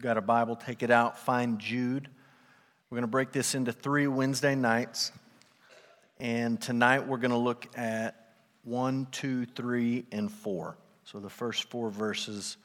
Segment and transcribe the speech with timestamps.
[0.00, 2.08] you've got a Bible, take it out, find Jude.
[2.88, 5.12] We're going to break this into three Wednesday nights.
[6.18, 8.30] And tonight we're going to look at
[8.64, 10.78] one, two, three, and four.
[11.04, 12.56] So the first four verses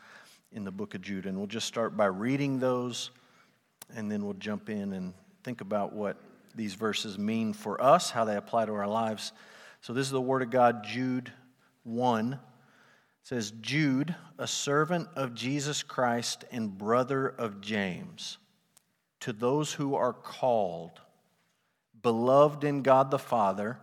[0.54, 1.26] in the book of Jude.
[1.26, 3.12] And we'll just start by reading those,
[3.94, 5.14] and then we'll jump in and
[5.44, 6.16] think about what
[6.56, 9.34] these verses mean for us, how they apply to our lives.
[9.82, 11.34] So this is the Word of God, Jude
[11.84, 12.40] 1.
[13.26, 18.38] Says, Jude, a servant of Jesus Christ and brother of James,
[19.22, 21.02] to those who are called,
[22.04, 23.80] beloved in God the Father,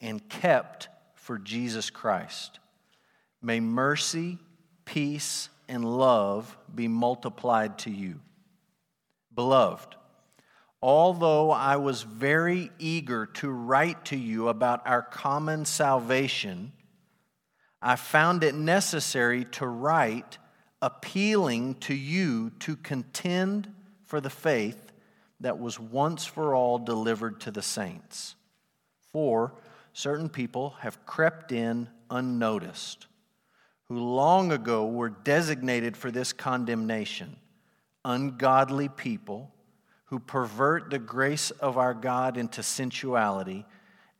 [0.00, 0.86] and kept
[1.16, 2.60] for Jesus Christ.
[3.42, 4.38] May mercy,
[4.84, 8.20] peace, and love be multiplied to you.
[9.34, 9.96] Beloved,
[10.80, 16.70] although I was very eager to write to you about our common salvation,
[17.86, 20.38] I found it necessary to write
[20.80, 23.70] appealing to you to contend
[24.06, 24.90] for the faith
[25.40, 28.36] that was once for all delivered to the saints.
[29.12, 29.52] For
[29.92, 33.06] certain people have crept in unnoticed,
[33.88, 37.36] who long ago were designated for this condemnation
[38.02, 39.50] ungodly people
[40.06, 43.66] who pervert the grace of our God into sensuality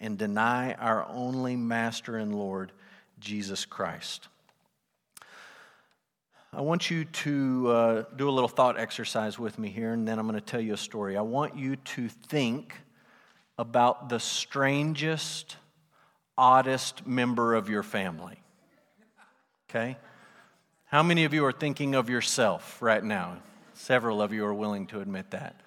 [0.00, 2.72] and deny our only Master and Lord,
[3.24, 4.28] Jesus Christ.
[6.52, 10.18] I want you to uh, do a little thought exercise with me here, and then
[10.18, 11.16] I'm going to tell you a story.
[11.16, 12.74] I want you to think
[13.58, 15.56] about the strangest,
[16.36, 18.36] oddest member of your family.
[19.68, 19.96] Okay?
[20.84, 23.38] How many of you are thinking of yourself right now?
[23.72, 25.60] Several of you are willing to admit that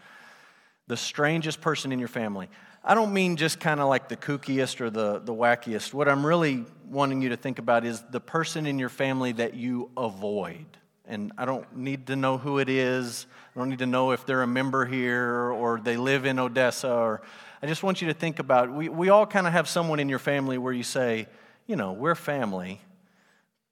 [0.88, 2.47] the strangest person in your family.
[2.89, 5.93] I don't mean just kind of like the kookiest or the, the wackiest.
[5.93, 9.55] What I'm really wanting you to think about is the person in your family that
[9.55, 10.66] you avoid.
[11.05, 13.25] And I don't need to know who it is.
[13.53, 16.89] I don't need to know if they're a member here or they live in Odessa.
[16.89, 17.21] Or
[17.61, 20.07] I just want you to think about we, we all kind of have someone in
[20.07, 21.28] your family where you say,
[21.66, 22.79] you know, we're family,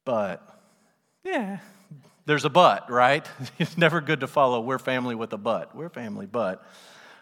[0.03, 0.45] but
[1.23, 1.59] yeah,
[2.25, 3.25] there's a but, right?
[3.59, 5.73] It's never good to follow we're family with a but.
[5.73, 6.67] We're family, but.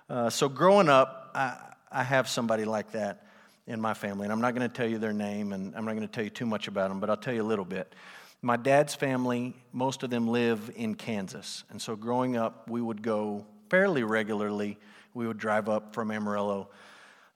[0.09, 3.27] Uh, so growing up, I, I have somebody like that
[3.67, 5.91] in my family, and I'm not going to tell you their name, and I'm not
[5.91, 7.93] going to tell you too much about them, but I'll tell you a little bit.
[8.41, 13.01] My dad's family, most of them live in Kansas, and so growing up, we would
[13.01, 14.77] go fairly regularly.
[15.13, 16.69] We would drive up from Amarillo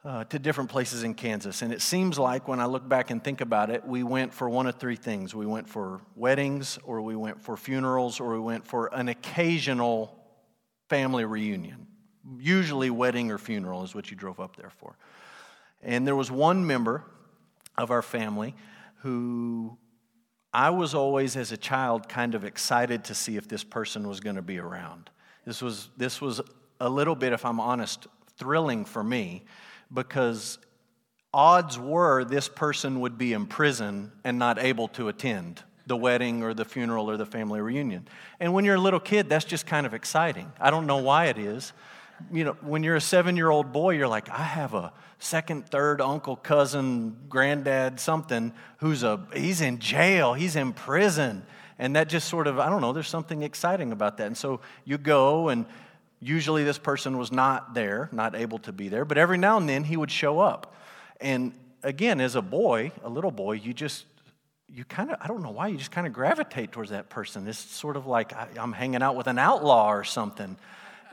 [0.03, 1.61] uh, to different places in Kansas.
[1.61, 4.49] And it seems like when I look back and think about it, we went for
[4.49, 5.33] one of three things.
[5.33, 10.15] We went for weddings, or we went for funerals, or we went for an occasional
[10.89, 11.86] family reunion
[12.39, 14.95] usually wedding or funeral is what you drove up there for.
[15.81, 17.03] And there was one member
[17.77, 18.55] of our family
[19.01, 19.77] who
[20.53, 24.19] I was always, as a child, kind of excited to see if this person was
[24.19, 25.09] going to be around.
[25.45, 26.41] This was, this was
[26.79, 28.07] a little bit, if I'm honest,
[28.37, 29.45] thrilling for me
[29.93, 30.57] because
[31.33, 36.43] odds were this person would be in prison and not able to attend the wedding
[36.43, 38.07] or the funeral or the family reunion.
[38.39, 40.51] And when you're a little kid, that's just kind of exciting.
[40.59, 41.71] I don't know why it is
[42.31, 45.67] you know, when you're a seven year old boy, you're like, I have a second,
[45.67, 51.45] third uncle, cousin, granddad, something who's a, he's in jail, he's in prison.
[51.79, 54.27] And that just sort of, I don't know, there's something exciting about that.
[54.27, 55.65] And so you go, and
[56.19, 59.69] usually this person was not there, not able to be there, but every now and
[59.69, 60.75] then he would show up.
[61.21, 64.05] And again, as a boy, a little boy, you just,
[64.67, 67.47] you kind of, I don't know why, you just kind of gravitate towards that person.
[67.47, 70.57] It's sort of like I, I'm hanging out with an outlaw or something.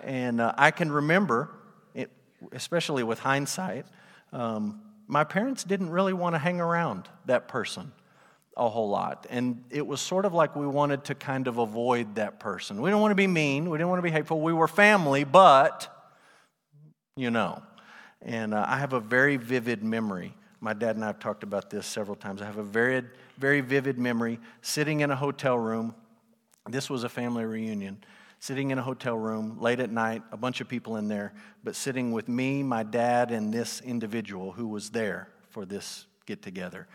[0.02, 1.50] And uh, I can remember,
[1.94, 2.10] it,
[2.52, 3.86] especially with hindsight,
[4.32, 7.92] um, my parents didn't really want to hang around that person
[8.56, 9.26] a whole lot.
[9.30, 12.80] And it was sort of like we wanted to kind of avoid that person.
[12.80, 14.40] We didn't want to be mean, we didn't want to be hateful.
[14.40, 15.88] We were family, but
[17.16, 17.62] you know.
[18.22, 20.34] And uh, I have a very vivid memory.
[20.60, 22.40] My dad and I have talked about this several times.
[22.40, 23.02] I have a very,
[23.36, 25.94] very vivid memory sitting in a hotel room.
[26.66, 27.98] This was a family reunion
[28.44, 31.32] sitting in a hotel room late at night, a bunch of people in there,
[31.62, 36.42] but sitting with me, my dad, and this individual who was there for this get
[36.42, 36.86] together,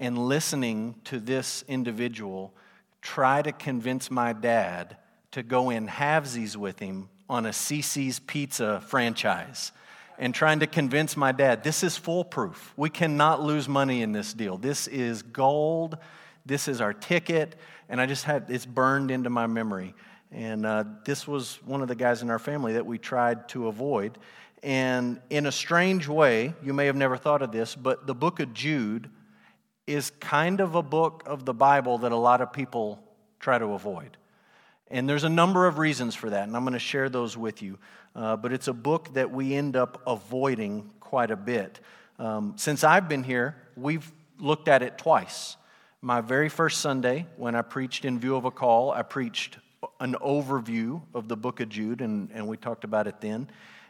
[0.00, 2.52] and listening to this individual
[3.00, 4.96] try to convince my dad
[5.30, 9.70] to go in halvesies with him on a CiCi's Pizza franchise
[10.18, 12.74] and trying to convince my dad this is foolproof.
[12.76, 14.58] We cannot lose money in this deal.
[14.58, 15.96] This is gold.
[16.44, 17.54] This is our ticket.
[17.88, 19.94] And I just had it's burned into my memory.
[20.30, 23.68] And uh, this was one of the guys in our family that we tried to
[23.68, 24.18] avoid.
[24.62, 28.40] And in a strange way, you may have never thought of this, but the book
[28.40, 29.10] of Jude
[29.86, 33.02] is kind of a book of the Bible that a lot of people
[33.40, 34.16] try to avoid.
[34.90, 37.62] And there's a number of reasons for that, and I'm going to share those with
[37.62, 37.78] you.
[38.14, 41.80] Uh, but it's a book that we end up avoiding quite a bit.
[42.18, 45.56] Um, since I've been here, we've looked at it twice.
[46.00, 49.58] My very first Sunday, when I preached in view of a call, I preached
[50.00, 53.48] an overview of the book of Jude, and, and we talked about it then.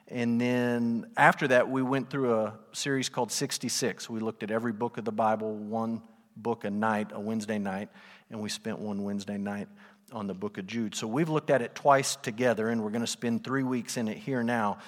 [0.08, 4.08] And then after that, we went through a series called 66.
[4.08, 6.02] We looked at every book of the Bible, one
[6.37, 7.90] book a night, a Wednesday night,
[8.31, 9.69] and we spent one Wednesday night
[10.12, 10.94] on the book of Jude.
[10.94, 14.08] So we've looked at it twice together, and we're going to spend three weeks in
[14.08, 14.79] it here now.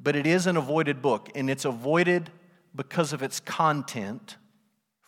[0.00, 2.30] But it is an avoided book, and it's avoided
[2.74, 4.36] because of its content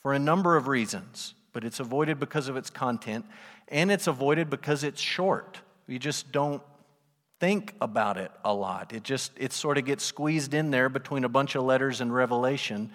[0.03, 1.35] for a number of reasons.
[1.53, 3.25] But it's avoided because of its content,
[3.71, 5.61] and it's avoided because it's short.
[5.87, 6.63] You just don't
[7.39, 8.93] think about it a lot.
[8.93, 12.15] It just it sort of gets squeezed in there between a bunch of letters and
[12.15, 12.91] Revelation,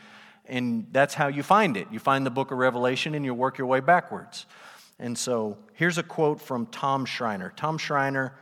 [0.45, 1.87] and that's how you find it.
[1.91, 4.45] You find the book of Revelation and you work your way backwards.
[4.99, 7.51] And so here's a quote from Tom Schreiner.
[7.55, 8.33] Tom Schreiner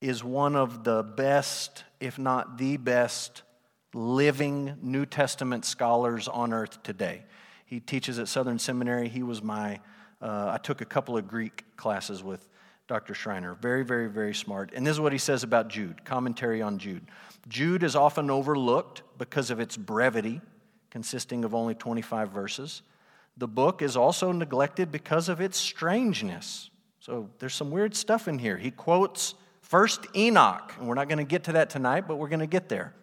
[0.00, 3.42] is one of the best, if not the best,
[3.94, 7.22] living New Testament scholars on earth today.
[7.64, 9.08] He teaches at Southern Seminary.
[9.08, 9.80] He was my,
[10.24, 12.48] uh, I took a couple of Greek classes with
[12.88, 13.14] Dr.
[13.14, 13.54] Schreiner.
[13.54, 14.72] Very, very, very smart.
[14.74, 17.06] And this is what he says about Jude, commentary on Jude.
[17.46, 20.40] Jude is often overlooked because of its brevity,
[20.90, 22.82] consisting of only 25 verses.
[23.36, 26.70] The book is also neglected because of its strangeness.
[27.00, 28.56] So there's some weird stuff in here.
[28.56, 32.28] He quotes First Enoch, and we're not going to get to that tonight, but we're
[32.28, 32.94] going to get there.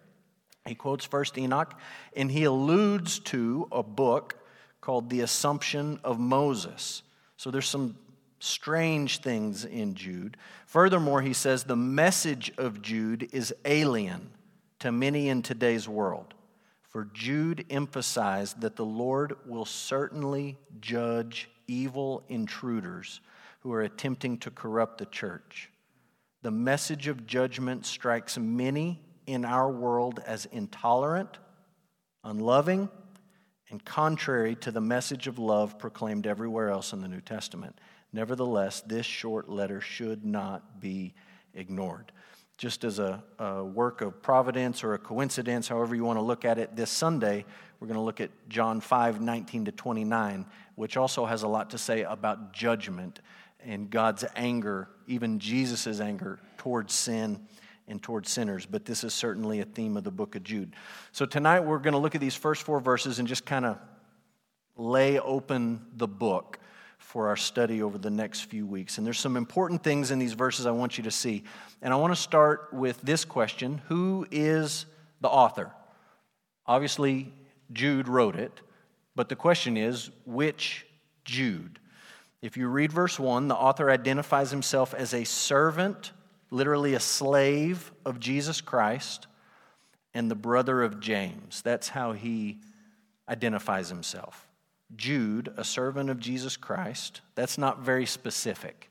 [0.66, 1.78] He quotes First Enoch,
[2.16, 4.36] and he alludes to a book
[4.80, 7.02] called The Assumption of Moses.
[7.36, 7.96] So there's some
[8.38, 10.36] strange things in Jude.
[10.66, 14.30] Furthermore, he says the message of Jude is alien
[14.80, 16.34] to many in today's world.
[16.82, 23.20] For Jude emphasized that the Lord will certainly judge evil intruders
[23.60, 25.70] who are attempting to corrupt the church.
[26.42, 31.38] The message of judgment strikes many in our world as intolerant,
[32.24, 32.88] unloving,
[33.72, 37.80] and contrary to the message of love proclaimed everywhere else in the New Testament.
[38.12, 41.14] Nevertheless, this short letter should not be
[41.54, 42.12] ignored.
[42.58, 46.44] Just as a, a, work of providence or a coincidence, however you want to look
[46.44, 47.46] at it, this Sunday
[47.80, 51.70] we're going to look at John 5 19 to 29, which also has a lot
[51.70, 53.20] to say about judgment
[53.64, 57.40] and God's anger, even Jesus' anger towards sin
[57.88, 58.66] and towards sinners.
[58.66, 60.74] But this is certainly a theme of the book of Jude.
[61.12, 63.78] So tonight we're going to look at these first four verses and just kind of
[64.76, 66.58] lay open the book
[66.98, 68.96] for our study over the next few weeks.
[68.96, 71.44] And there's some important things in these verses I want you to see.
[71.82, 74.86] And I want to start with this question Who is
[75.20, 75.72] the author?
[76.66, 77.32] Obviously,
[77.72, 78.60] Jude wrote it,
[79.14, 80.86] but the question is, which
[81.24, 81.78] Jude?
[82.40, 86.12] If you read verse 1, the author identifies himself as a servant,
[86.52, 89.26] literally a slave of Jesus Christ,
[90.14, 91.62] and the brother of James.
[91.62, 92.58] That's how he
[93.28, 94.46] identifies himself.
[94.94, 97.22] Jude, a servant of Jesus Christ.
[97.34, 98.90] That's not very specific.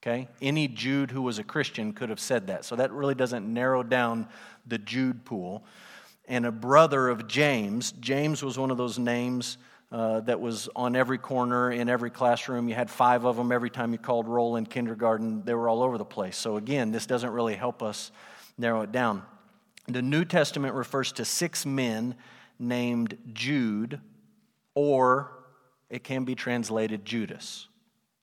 [0.00, 0.28] Okay?
[0.40, 2.64] Any Jude who was a Christian could have said that.
[2.64, 4.28] So that really doesn't narrow down
[4.64, 5.64] the Jude pool.
[6.28, 7.90] And a brother of James.
[7.98, 9.58] James was one of those names
[9.92, 12.68] uh, that was on every corner in every classroom.
[12.68, 15.42] You had five of them every time you called roll in kindergarten.
[15.44, 16.36] They were all over the place.
[16.36, 18.12] So again, this doesn't really help us
[18.56, 19.22] narrow it down.
[19.88, 22.14] The New Testament refers to six men
[22.58, 24.00] named Jude
[24.74, 25.32] or
[25.88, 27.66] it can be translated Judas.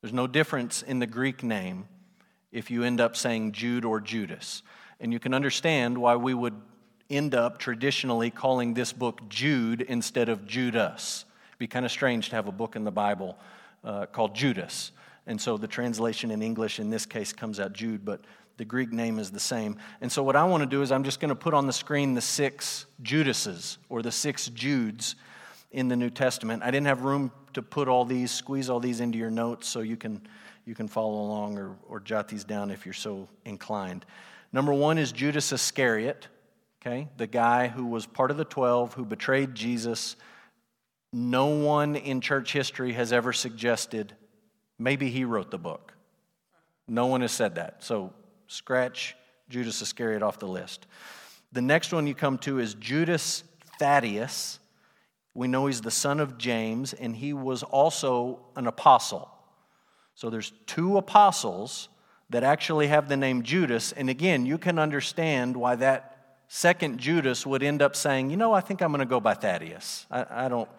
[0.02, 1.88] There's no difference in the Greek name
[2.52, 4.64] if you end up saying Jude or Judas.
[5.00, 6.56] And you can understand why we would
[7.10, 11.26] end up traditionally calling this book Jude instead of Judas.
[11.58, 13.38] Be kind of strange to have a book in the Bible
[13.84, 14.92] uh, called Judas.
[15.26, 18.22] And so the translation in English in this case comes out Jude, but
[18.58, 19.78] the Greek name is the same.
[20.02, 21.74] And so what I want to do is I'm just going to put on the
[21.74, 25.16] screen the six Judases or the six Judes
[25.72, 26.64] in the New Testament.
[26.64, 29.82] I didn't have room to put all these, squeeze all these into your notes so
[29.82, 30.22] you can,
[30.66, 34.06] you can follow along or, or jot these down if you're so inclined.
[34.54, 36.28] Number one is Judas Iscariot,
[36.82, 40.16] okay, the guy who was part of the 12 who betrayed Jesus.
[41.18, 44.14] No one in church history has ever suggested
[44.78, 45.94] maybe he wrote the book.
[46.88, 47.84] No one has said that.
[47.84, 48.14] So
[48.46, 49.16] scratch
[49.50, 50.86] Judas Iscariot off the list.
[51.54, 53.44] The next one you come to is Judas
[53.80, 54.60] Thaddeus.
[55.34, 59.28] We know he's the son of James, and he was also an apostle.
[60.14, 61.90] So there's two apostles
[62.30, 63.92] that actually have the name Judas.
[63.92, 68.54] And again, you can understand why that second Judas would end up saying, You know,
[68.54, 70.06] I think I'm going to go by Thaddeus.
[70.12, 70.70] I, I, don't,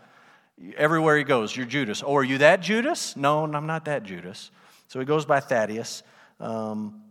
[0.77, 2.03] everywhere he goes, you're Judas.
[2.05, 3.17] Oh, are you that Judas?
[3.17, 4.51] No, I'm not that Judas.
[4.89, 6.03] So he goes by Thaddeus.
[6.41, 7.03] Um,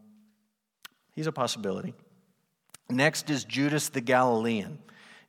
[1.13, 1.94] he's a possibility.
[2.89, 4.80] Next is Judas the Galilean.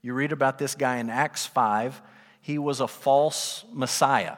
[0.03, 2.01] You read about this guy in Acts 5.
[2.41, 4.37] He was a false Messiah.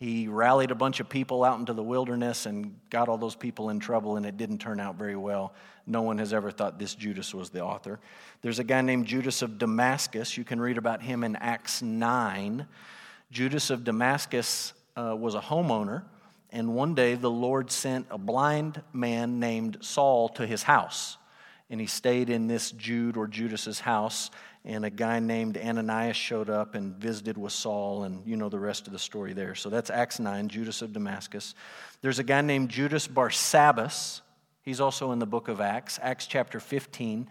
[0.00, 3.68] He rallied a bunch of people out into the wilderness and got all those people
[3.68, 5.52] in trouble, and it didn't turn out very well.
[5.86, 8.00] No one has ever thought this Judas was the author.
[8.40, 10.38] There's a guy named Judas of Damascus.
[10.38, 12.66] You can read about him in Acts 9.
[13.30, 16.04] Judas of Damascus uh, was a homeowner,
[16.50, 21.18] and one day the Lord sent a blind man named Saul to his house.
[21.68, 24.30] And he stayed in this Jude or Judas's house,
[24.64, 28.58] and a guy named Ananias showed up and visited with Saul, and you know the
[28.58, 29.54] rest of the story there.
[29.54, 31.54] So that's Acts 9, Judas of Damascus.
[32.02, 34.20] There's a guy named Judas Barsabbas.
[34.62, 37.28] He's also in the book of Acts, Acts chapter 15.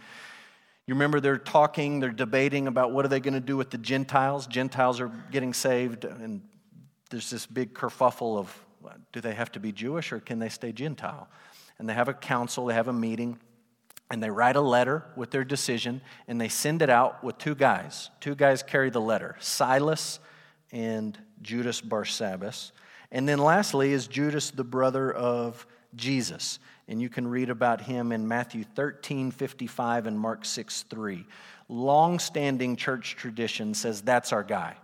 [0.88, 3.78] You remember they're talking, they're debating about what are they going to do with the
[3.78, 4.48] Gentiles.
[4.48, 6.42] Gentiles are getting saved, and
[7.12, 8.66] there's this big kerfuffle of
[9.12, 11.28] do they have to be Jewish or can they stay Gentile?
[11.78, 13.40] And they have a council, they have a meeting,
[14.12, 17.56] and they write a letter with their decision, and they send it out with two
[17.56, 18.10] guys.
[18.20, 20.20] Two guys carry the letter Silas
[20.72, 22.72] and Judas Barsabbas.
[23.12, 28.12] And then lastly is Judas, the brother of Jesus and you can read about him
[28.12, 31.24] in Matthew 13, 55, and Mark 6, 3.
[31.70, 34.76] Long standing church tradition says that's our guy.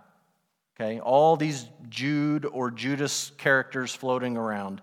[0.78, 4.80] Okay, all these Jude or Judas characters floating around.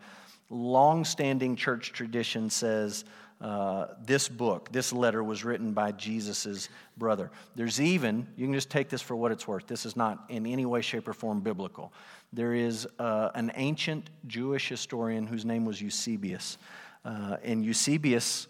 [0.50, 3.06] Long standing church tradition says
[3.44, 7.30] uh, this book, this letter was written by Jesus' brother.
[7.56, 9.68] There's even, you can just take this for what it's worth.
[9.68, 11.92] This is not in any way, shape, or form biblical.
[12.32, 16.58] There is uh, an ancient Jewish historian whose name was Eusebius.
[17.04, 18.48] Uh, and Eusebius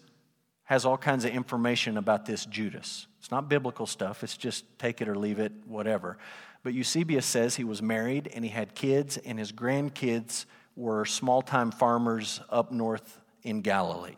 [0.62, 3.08] has all kinds of information about this Judas.
[3.18, 6.18] It's not biblical stuff, it's just take it or leave it, whatever.
[6.62, 10.44] But Eusebius says he was married and he had kids, and his grandkids
[10.76, 14.14] were small time farmers up north in Galilee.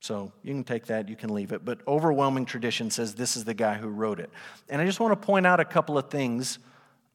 [0.00, 1.64] So you can take that, you can leave it.
[1.64, 4.30] But overwhelming tradition says this is the guy who wrote it.
[4.68, 6.58] And I just want to point out a couple of things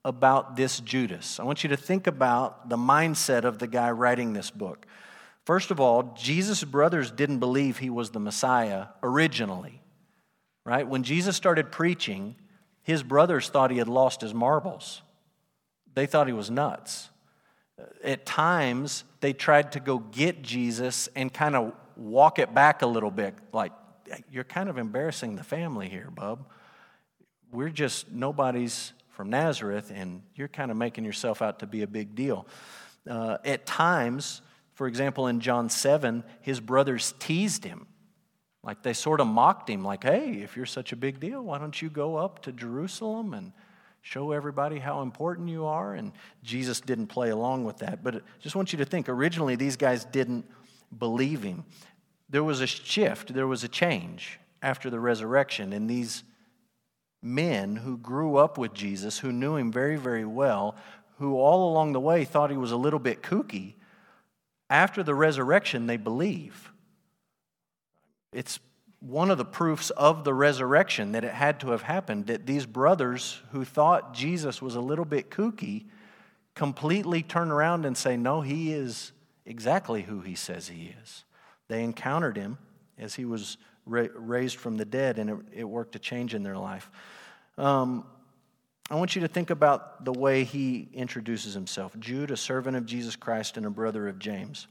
[0.06, 1.40] about this Judas.
[1.40, 4.86] I want you to think about the mindset of the guy writing this book.
[5.46, 9.82] First of all, Jesus' brothers didn't believe he was the Messiah originally,
[10.66, 10.88] right?
[10.88, 12.36] When Jesus started preaching,
[12.82, 15.02] his brothers thought he had lost his marbles.
[15.96, 17.10] They thought he was nuts.
[18.04, 22.88] At times, they tried to go get Jesus and kind of walk it back a
[22.88, 23.72] little bit, like,
[24.32, 26.46] you're kind of embarrassing the family here, bub.
[27.52, 31.88] We're just nobody's from Nazareth, and you're kind of making yourself out to be a
[31.88, 32.48] big deal.
[33.10, 34.42] Uh, at times,
[34.74, 37.86] for example, in John 7, his brothers teased him.
[38.64, 41.60] Like they sort of mocked him, like, hey, if you're such a big deal, why
[41.60, 43.52] don't you go up to Jerusalem and
[44.02, 45.94] show everybody how important you are?
[45.94, 48.04] And Jesus didn't play along with that.
[48.04, 50.46] But I just want you to think originally, these guys didn't
[51.00, 51.66] believe him.
[52.30, 55.74] There was a shift, there was a change after the resurrection.
[55.74, 56.24] And these
[57.22, 60.76] men who grew up with Jesus, who knew him very, very well,
[61.20, 63.76] who all along the way thought he was a little bit kooky,
[64.70, 66.72] after the resurrection, they believe.
[68.32, 68.60] It's
[69.00, 72.66] one of the proofs of the resurrection that it had to have happened that these
[72.66, 75.86] brothers who thought Jesus was a little bit kooky
[76.56, 79.12] completely turn around and say, No, he is
[79.46, 81.24] exactly who he says he is.
[81.68, 82.58] They encountered him
[82.98, 86.44] as he was ra- raised from the dead, and it, it, worked a change in
[86.44, 86.90] their life.
[87.58, 88.06] Um,
[88.90, 92.86] I want you to think about the way he introduces himself Jude, a servant of
[92.86, 94.68] Jesus Christ and a brother of James.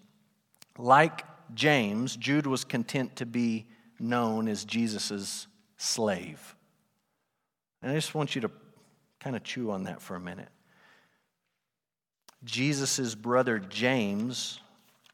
[0.78, 1.24] Like
[1.54, 3.66] James, Jude was content to be
[3.98, 6.54] known as Jesus' slave.
[7.82, 8.50] And I just want you to
[9.20, 10.48] kind of chew on that for a minute.
[12.44, 14.60] Jesus' brother James,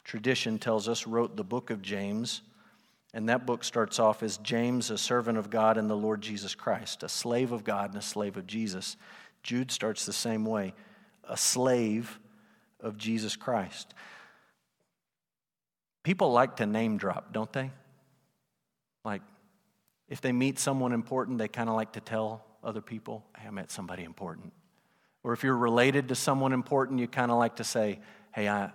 [0.04, 2.42] tradition tells us, wrote the book of James.
[3.14, 6.54] And that book starts off as James, a servant of God and the Lord Jesus
[6.54, 8.96] Christ, a slave of God and a slave of Jesus.
[9.42, 10.74] Jude starts the same way,
[11.24, 12.18] a slave
[12.80, 13.94] of Jesus Christ.
[16.02, 17.70] People like to name drop, don't they?
[19.04, 19.22] Like,
[20.08, 23.50] if they meet someone important, they kind of like to tell other people, hey, I
[23.50, 24.52] met somebody important.
[25.28, 27.98] Or if you're related to someone important, you kind of like to say,
[28.32, 28.70] hey, I,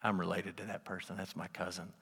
[0.00, 1.16] I'm related to that person.
[1.16, 1.92] That's my cousin.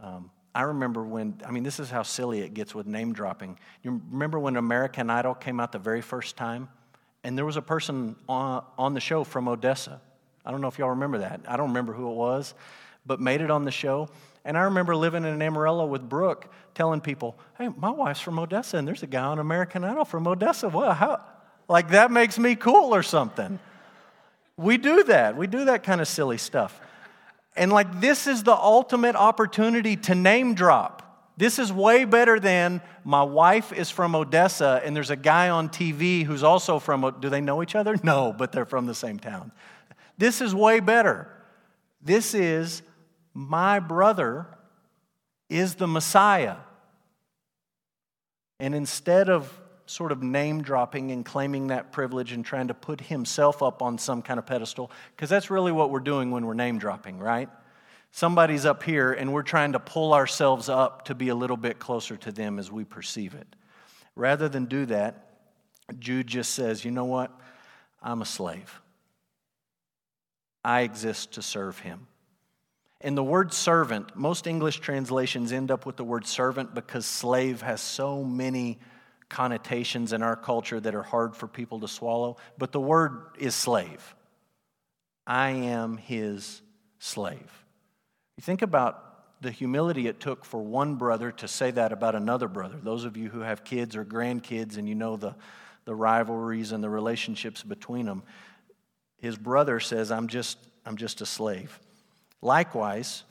[0.00, 3.58] Um, I remember when, I mean, this is how silly it gets with name dropping.
[3.82, 6.68] You remember when American Idol came out the very first time?
[7.24, 9.98] And there was a person on, on the show from Odessa.
[10.44, 11.40] I don't know if y'all remember that.
[11.48, 12.52] I don't remember who it was,
[13.06, 14.10] but made it on the show.
[14.44, 18.76] And I remember living in Amarillo with Brooke telling people, hey, my wife's from Odessa,
[18.76, 20.68] and there's a guy on American Idol from Odessa.
[20.68, 21.22] Well, how?
[21.70, 23.60] Like, that makes me cool or something.
[24.56, 25.36] We do that.
[25.36, 26.80] We do that kind of silly stuff.
[27.54, 31.32] And like, this is the ultimate opportunity to name drop.
[31.36, 35.68] This is way better than my wife is from Odessa and there's a guy on
[35.68, 37.94] TV who's also from, do they know each other?
[38.02, 39.52] No, but they're from the same town.
[40.18, 41.28] This is way better.
[42.02, 42.82] This is
[43.32, 44.48] my brother
[45.48, 46.56] is the Messiah.
[48.58, 49.59] And instead of
[49.90, 53.98] sort of name dropping and claiming that privilege and trying to put himself up on
[53.98, 57.48] some kind of pedestal, because that's really what we're doing when we're name dropping, right?
[58.12, 61.80] Somebody's up here and we're trying to pull ourselves up to be a little bit
[61.80, 63.46] closer to them as we perceive it.
[64.14, 65.26] Rather than do that,
[65.98, 67.32] Jude just says, you know what?
[68.00, 68.80] I'm a slave.
[70.64, 72.06] I exist to serve him.
[73.00, 77.62] And the word servant, most English translations end up with the word servant because slave
[77.62, 78.78] has so many
[79.30, 82.36] connotations in our culture that are hard for people to swallow.
[82.58, 84.14] But the word is slave.
[85.26, 86.60] I am his
[86.98, 87.64] slave.
[88.36, 89.06] You think about
[89.40, 92.76] the humility it took for one brother to say that about another brother.
[92.82, 95.34] Those of you who have kids or grandkids and you know the,
[95.86, 98.22] the rivalries and the relationships between them.
[99.18, 101.78] His brother says, I'm just, I'm just a slave.
[102.42, 103.22] Likewise,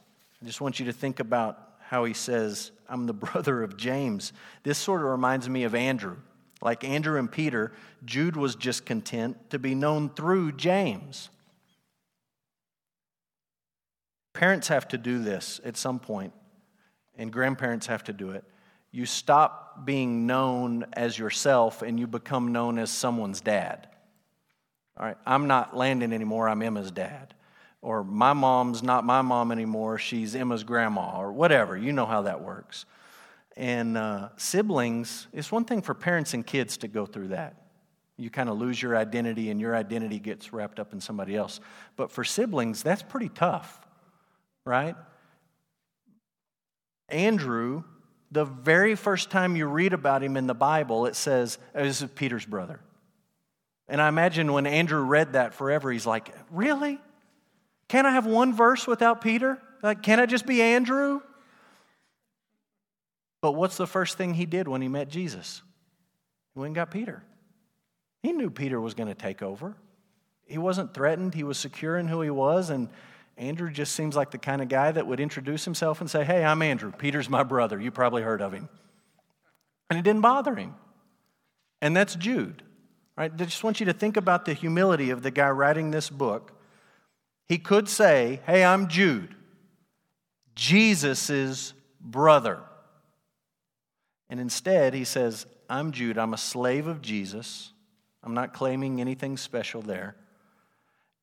[0.42, 4.32] I just want you to think about how he says, I'm the brother of James.
[4.62, 6.18] This sort of reminds me of Andrew.
[6.62, 7.72] Like Andrew and Peter,
[8.06, 11.30] Jude was just content to be known through James.
[14.34, 16.32] Parents have to do this at some point,
[17.18, 18.44] and grandparents have to do it.
[18.92, 23.88] You stop being known as yourself and you become known as someone's dad.
[24.96, 27.34] All right, I'm not Landon anymore, I'm Emma's dad.
[27.82, 31.78] Or my mom's not my mom anymore, she's Emma's grandma, or whatever.
[31.78, 32.86] You know how that works.
[33.56, 37.56] And uh, siblings, it's one thing for parents and kids to go through that.
[38.18, 41.62] You kind of lose your identity and your identity gets wrapped up in somebody else.
[41.96, 43.86] But for siblings, that's pretty tough
[44.70, 44.96] right?
[47.10, 47.84] Andrew,
[48.32, 52.02] the very first time you read about him in the Bible, it says, oh, This
[52.02, 52.80] is Peter's brother.
[53.88, 57.00] And I imagine when Andrew read that forever, he's like, Really?
[57.90, 59.60] Can't I have one verse without Peter?
[59.84, 61.22] Uh, like, can't I just be Andrew?
[63.42, 65.62] But what's the first thing he did when he met Jesus?
[66.54, 67.24] He went and got Peter.
[68.24, 69.76] He knew Peter was going to take over.
[70.46, 72.90] He wasn't threatened, he was secure in who he was, and
[73.38, 76.44] Andrew just seems like the kind of guy that would introduce himself and say, Hey,
[76.44, 76.92] I'm Andrew.
[76.92, 77.80] Peter's my brother.
[77.80, 78.68] You probably heard of him.
[79.90, 80.76] And it didn't bother him.
[81.82, 82.64] And that's Jude.
[83.16, 83.32] Right?
[83.34, 86.59] I just want you to think about the humility of the guy writing this book.
[87.50, 89.36] He could say, Hey, I'm Jude,
[90.56, 92.62] Jesus' brother.
[94.30, 96.18] And instead, he says, I'm Jude.
[96.18, 97.74] I'm a slave of Jesus.
[98.24, 100.16] I'm not claiming anything special there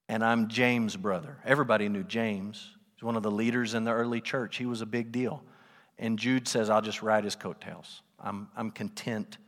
[0.09, 1.39] and I'm James' brother.
[1.45, 2.71] Everybody knew James.
[2.95, 4.57] He's one of the leaders in the early church.
[4.57, 5.43] He was a big deal.
[5.99, 8.03] And Jude says, I'll just ride his coattails.
[8.21, 9.39] I'm, I'm content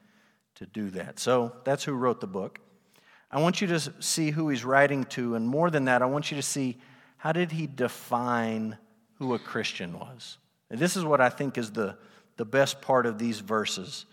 [0.57, 1.19] to do that.
[1.19, 2.59] So that's who wrote the book.
[3.31, 6.31] I want you to see who he's writing to, and more than that, I want
[6.31, 6.79] you to see
[7.19, 8.79] how did he define
[9.17, 10.39] who a Christian was.
[10.71, 11.97] And this is what I think is the,
[12.37, 14.07] the best part of these verses.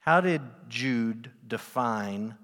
[0.00, 2.36] How did Jude define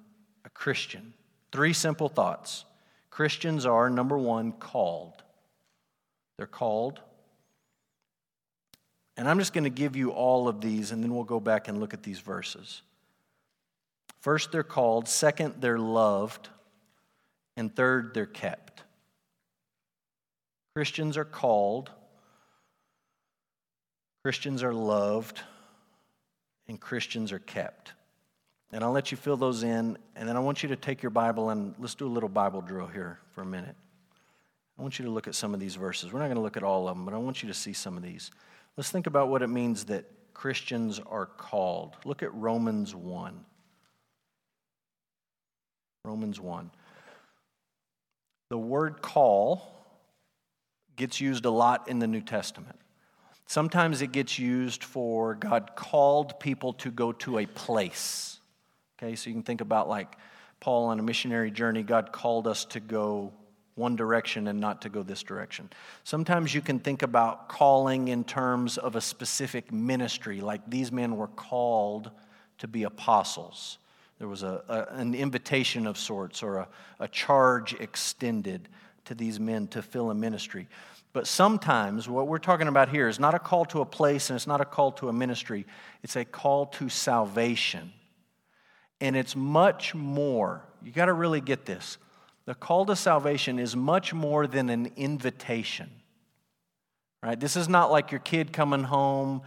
[0.44, 1.14] a Christian?
[1.52, 2.64] Three simple thoughts.
[3.10, 5.22] Christians are, number one, called.
[6.36, 7.00] They're called.
[9.16, 11.68] And I'm just going to give you all of these, and then we'll go back
[11.68, 12.82] and look at these verses.
[14.24, 15.06] First, they're called.
[15.06, 16.48] Second, they're loved.
[17.58, 18.82] And third, they're kept.
[20.74, 21.90] Christians are called.
[24.24, 25.42] Christians are loved.
[26.68, 27.92] And Christians are kept.
[28.72, 29.98] And I'll let you fill those in.
[30.16, 32.62] And then I want you to take your Bible and let's do a little Bible
[32.62, 33.76] drill here for a minute.
[34.78, 36.14] I want you to look at some of these verses.
[36.14, 37.74] We're not going to look at all of them, but I want you to see
[37.74, 38.30] some of these.
[38.78, 41.98] Let's think about what it means that Christians are called.
[42.06, 43.44] Look at Romans 1.
[46.04, 46.70] Romans 1.
[48.50, 49.70] The word call
[50.96, 52.78] gets used a lot in the New Testament.
[53.46, 58.38] Sometimes it gets used for God called people to go to a place.
[58.98, 60.16] Okay, so you can think about like
[60.60, 63.32] Paul on a missionary journey, God called us to go
[63.74, 65.68] one direction and not to go this direction.
[66.04, 71.16] Sometimes you can think about calling in terms of a specific ministry, like these men
[71.16, 72.10] were called
[72.58, 73.78] to be apostles.
[74.18, 76.68] There was a, a an invitation of sorts or a,
[77.00, 78.68] a charge extended
[79.06, 80.68] to these men to fill a ministry.
[81.12, 84.36] But sometimes what we're talking about here is not a call to a place and
[84.36, 85.66] it's not a call to a ministry,
[86.02, 87.92] it's a call to salvation.
[89.00, 91.98] And it's much more, you got to really get this.
[92.46, 95.90] The call to salvation is much more than an invitation.
[97.22, 97.38] Right?
[97.38, 99.42] This is not like your kid coming home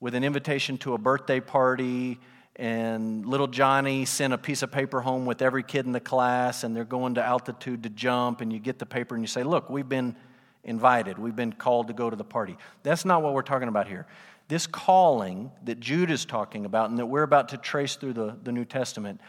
[0.00, 2.18] with an invitation to a birthday party
[2.58, 6.64] and little Johnny sent a piece of paper home with every kid in the class
[6.64, 9.44] and they're going to altitude to jump and you get the paper and you say,
[9.44, 10.16] "Look, we've been
[10.64, 11.18] invited.
[11.18, 14.06] We've been called to go to the party." That's not what we're talking about here.
[14.48, 18.36] This calling that Jude is talking about and that we're about to trace through the,
[18.42, 19.20] the New Testament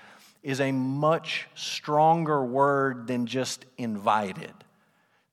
[0.41, 4.53] is a much stronger word than just invited.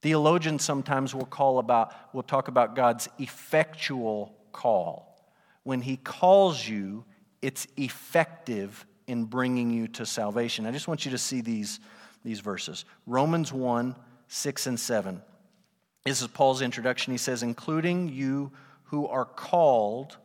[0.02, 5.16] Theologians sometimes will call about will talk about God's effectual call.
[5.62, 7.04] When he calls you,
[7.46, 10.66] it's effective in bringing you to salvation.
[10.66, 11.78] I just want you to see these,
[12.24, 12.84] these verses.
[13.06, 13.94] Romans 1,
[14.26, 15.22] 6 and 7.
[16.04, 17.12] This is Paul's introduction.
[17.12, 18.50] He says, including you
[18.86, 20.16] who are called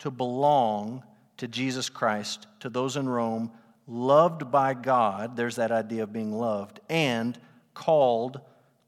[0.00, 1.02] to belong
[1.38, 3.52] to Jesus Christ, to those in Rome,
[3.86, 7.40] loved by God, there's that idea of being loved, and
[7.72, 8.38] called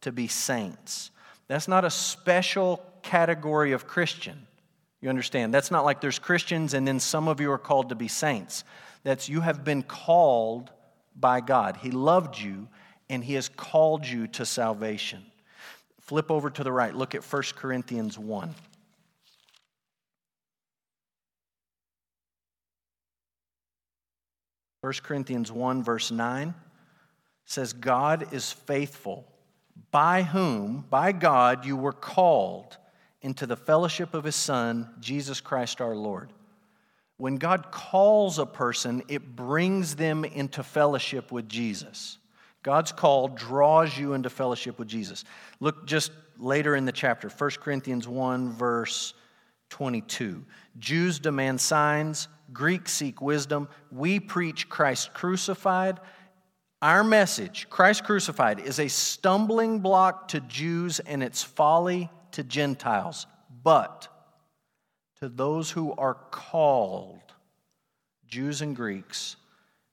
[0.02, 1.10] to be saints.
[1.46, 4.46] That's not a special category of Christian.
[5.00, 5.54] You understand?
[5.54, 8.64] That's not like there's Christians and then some of you are called to be saints.
[9.04, 10.70] That's you have been called
[11.14, 11.78] by God.
[11.78, 12.68] He loved you
[13.08, 15.24] and He has called you to salvation.
[16.00, 16.94] Flip over to the right.
[16.94, 18.54] Look at 1 Corinthians 1.
[24.80, 26.54] 1 Corinthians 1, verse 9
[27.44, 29.26] says, God is faithful,
[29.90, 32.76] by whom, by God, you were called
[33.22, 36.32] into the fellowship of his Son, Jesus Christ our Lord.
[37.16, 42.18] When God calls a person, it brings them into fellowship with Jesus.
[42.62, 45.24] God's call draws you into fellowship with Jesus.
[45.58, 49.14] Look just later in the chapter, 1 Corinthians 1, verse
[49.70, 50.44] 22.
[50.78, 53.68] Jews demand signs, Greeks seek wisdom.
[53.90, 55.98] We preach Christ crucified.
[56.80, 63.26] Our message, Christ crucified, is a stumbling block to Jews and its folly to Gentiles,
[63.62, 64.08] but
[65.20, 67.20] to those who are called,
[68.26, 69.36] Jews and Greeks,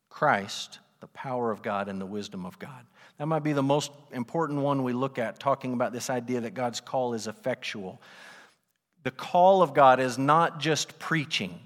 [0.10, 2.86] Christ, the power of God and the wisdom of God.
[3.18, 6.54] That might be the most important one we look at, talking about this idea that
[6.54, 8.02] God's call is effectual.
[9.04, 11.60] The call of God is not just preaching,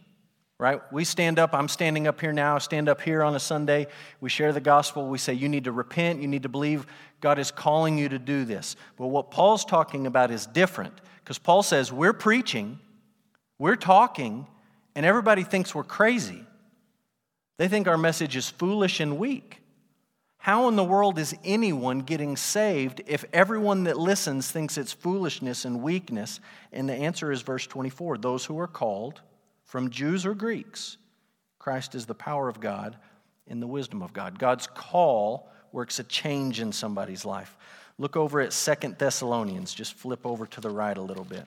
[0.60, 0.82] right?
[0.92, 3.88] We stand up, I'm standing up here now, stand up here on a Sunday.
[4.20, 5.08] We share the gospel.
[5.08, 6.86] We say, you need to repent, you need to believe
[7.22, 8.76] God is calling you to do this.
[8.98, 10.94] But what Paul's talking about is different
[11.24, 12.80] because Paul says, we're preaching,
[13.58, 14.46] we're talking,
[14.96, 16.46] and everybody thinks we're crazy.
[17.58, 19.62] They think our message is foolish and weak.
[20.40, 25.66] How in the world is anyone getting saved if everyone that listens thinks it's foolishness
[25.66, 26.40] and weakness?
[26.72, 29.22] And the answer is verse 24 those who are called,
[29.70, 30.98] from Jews or Greeks,
[31.60, 32.98] Christ is the power of God
[33.46, 34.40] in the wisdom of God.
[34.40, 37.56] God's call works a change in somebody's life.
[38.00, 39.72] Look over at Second Thessalonians.
[39.72, 41.46] Just flip over to the right a little bit.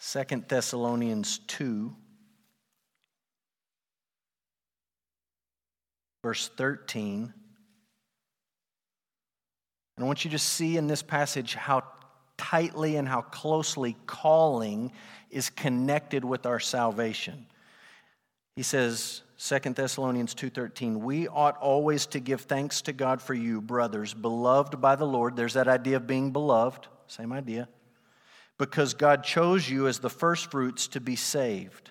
[0.00, 1.94] Second Thessalonians 2,
[6.24, 7.32] verse 13.
[9.96, 11.84] And I want you to see in this passage how
[12.40, 14.92] tightly and how closely calling
[15.30, 17.46] is connected with our salvation.
[18.56, 23.60] He says, 2 Thessalonians 2:13 We ought always to give thanks to God for you
[23.60, 25.36] brothers beloved by the Lord.
[25.36, 27.68] There's that idea of being beloved same idea.
[28.58, 31.90] Because God chose you as the first fruits to be saved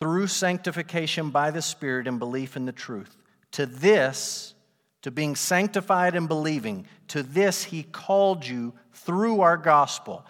[0.00, 3.16] through sanctification by the spirit and belief in the truth.
[3.52, 4.54] To this
[5.02, 10.24] to being sanctified and believing to this he called you through our gospel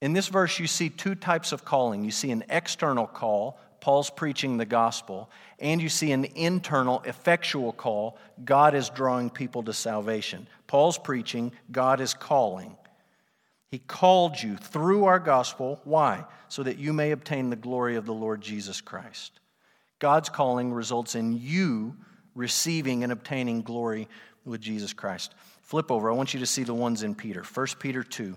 [0.00, 4.08] in this verse you see two types of calling you see an external call Paul's
[4.08, 8.16] preaching the gospel, and you see an internal, effectual call.
[8.42, 10.46] God is drawing people to salvation.
[10.66, 12.78] Paul's preaching, God is calling.
[13.70, 15.82] He called you through our gospel.
[15.84, 16.24] Why?
[16.48, 19.38] So that you may obtain the glory of the Lord Jesus Christ.
[19.98, 21.94] God's calling results in you
[22.34, 24.08] receiving and obtaining glory
[24.44, 25.34] with Jesus Christ.
[25.62, 26.10] Flip over.
[26.10, 27.42] I want you to see the ones in Peter.
[27.42, 28.36] 1 Peter 2.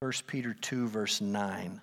[0.00, 1.80] 1 Peter 2, verse 9.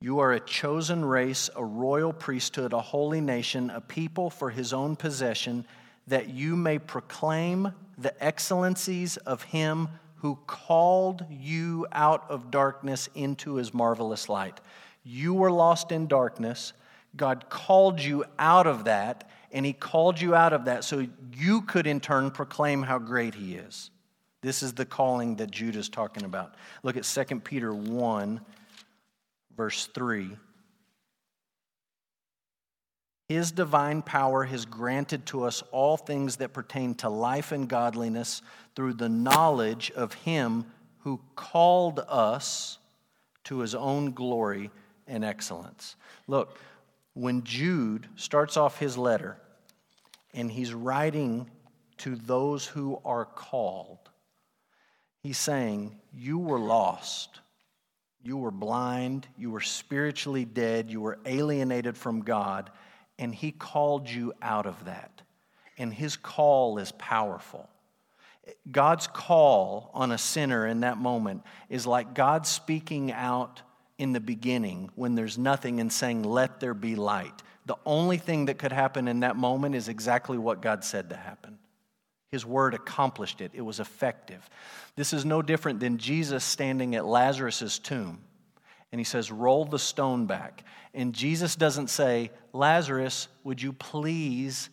[0.00, 4.72] You are a chosen race, a royal priesthood, a holy nation, a people for his
[4.72, 5.66] own possession,
[6.06, 13.54] that you may proclaim the excellencies of him who called you out of darkness into
[13.54, 14.60] his marvelous light.
[15.02, 16.72] You were lost in darkness.
[17.16, 21.62] God called you out of that, and he called you out of that so you
[21.62, 23.90] could in turn proclaim how great he is.
[24.42, 26.54] This is the calling that Jude is talking about.
[26.82, 28.40] Look at 2 Peter 1
[29.56, 30.30] verse 3.
[33.28, 38.40] His divine power has granted to us all things that pertain to life and godliness
[38.76, 40.66] through the knowledge of Him
[41.00, 42.78] who called us
[43.44, 44.70] to His own glory
[45.08, 45.96] and excellence.
[46.28, 46.58] Look,
[47.16, 49.38] when Jude starts off his letter
[50.34, 51.50] and he's writing
[51.98, 54.10] to those who are called,
[55.22, 57.40] he's saying, You were lost.
[58.22, 59.26] You were blind.
[59.38, 60.90] You were spiritually dead.
[60.90, 62.70] You were alienated from God
[63.18, 65.22] and He called you out of that.
[65.78, 67.68] And His call is powerful.
[68.70, 73.62] God's call on a sinner in that moment is like God speaking out
[73.98, 77.42] in the beginning when there's nothing and saying, Let there be light.
[77.66, 81.16] The only thing that could happen in that moment is exactly what God said to
[81.16, 81.58] happen.
[82.30, 84.48] His word accomplished it, it was effective.
[84.94, 88.20] This is no different than Jesus standing at Lazarus' tomb
[88.92, 90.64] and he says, Roll the stone back.
[90.94, 94.70] And Jesus doesn't say, Lazarus, would you please,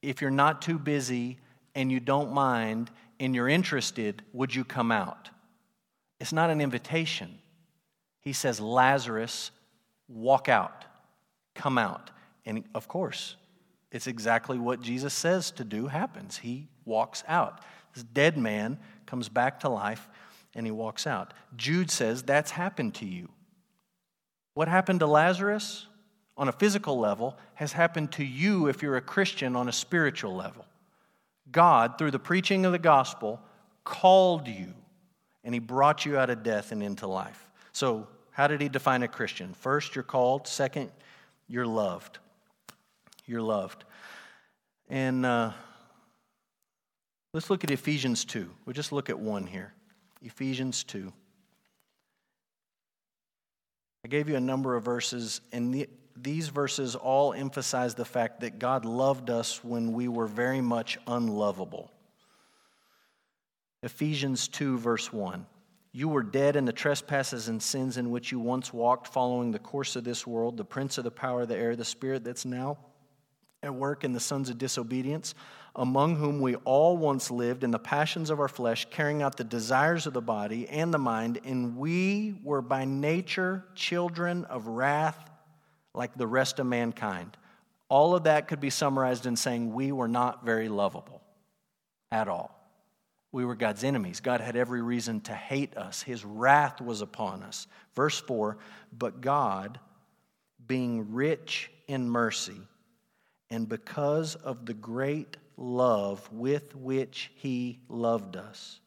[0.00, 1.38] if you're not too busy
[1.74, 5.28] and you don't mind and you're interested, would you come out?
[6.20, 7.38] It's not an invitation.
[8.28, 9.52] He says, Lazarus,
[10.06, 10.84] walk out,
[11.54, 12.10] come out.
[12.44, 13.36] And of course,
[13.90, 16.36] it's exactly what Jesus says to do happens.
[16.36, 17.62] He walks out.
[17.94, 20.10] This dead man comes back to life
[20.54, 21.32] and he walks out.
[21.56, 23.30] Jude says, That's happened to you.
[24.52, 25.86] What happened to Lazarus
[26.36, 30.36] on a physical level has happened to you if you're a Christian on a spiritual
[30.36, 30.66] level.
[31.50, 33.40] God, through the preaching of the gospel,
[33.84, 34.74] called you
[35.44, 37.48] and he brought you out of death and into life.
[37.78, 38.08] So,
[38.38, 39.52] how did he define a Christian?
[39.52, 40.46] First, you're called.
[40.46, 40.92] Second,
[41.48, 42.18] you're loved.
[43.26, 43.84] You're loved.
[44.88, 45.50] And uh,
[47.34, 48.48] let's look at Ephesians 2.
[48.64, 49.74] We'll just look at one here.
[50.22, 51.12] Ephesians 2.
[54.04, 58.42] I gave you a number of verses, and the, these verses all emphasize the fact
[58.42, 61.90] that God loved us when we were very much unlovable.
[63.82, 65.44] Ephesians 2, verse 1.
[65.92, 69.58] You were dead in the trespasses and sins in which you once walked, following the
[69.58, 72.44] course of this world, the prince of the power of the air, the spirit that's
[72.44, 72.78] now
[73.62, 75.34] at work in the sons of disobedience
[75.78, 79.44] among whom we all once lived in the passions of our flesh, carrying out the
[79.44, 85.30] desires of the body and the mind, and we were by nature children of wrath
[85.94, 87.36] like the rest of mankind.
[87.88, 91.22] All of that could be summarized in saying we were not very lovable
[92.10, 92.57] at all.
[93.30, 94.20] We were God's enemies.
[94.20, 96.02] God had every reason to hate us.
[96.02, 97.66] His wrath was upon us.
[97.94, 98.58] Verse 4
[98.96, 99.78] But God,
[100.66, 102.60] being rich in mercy,
[103.50, 108.80] and because of the great love with which he loved us.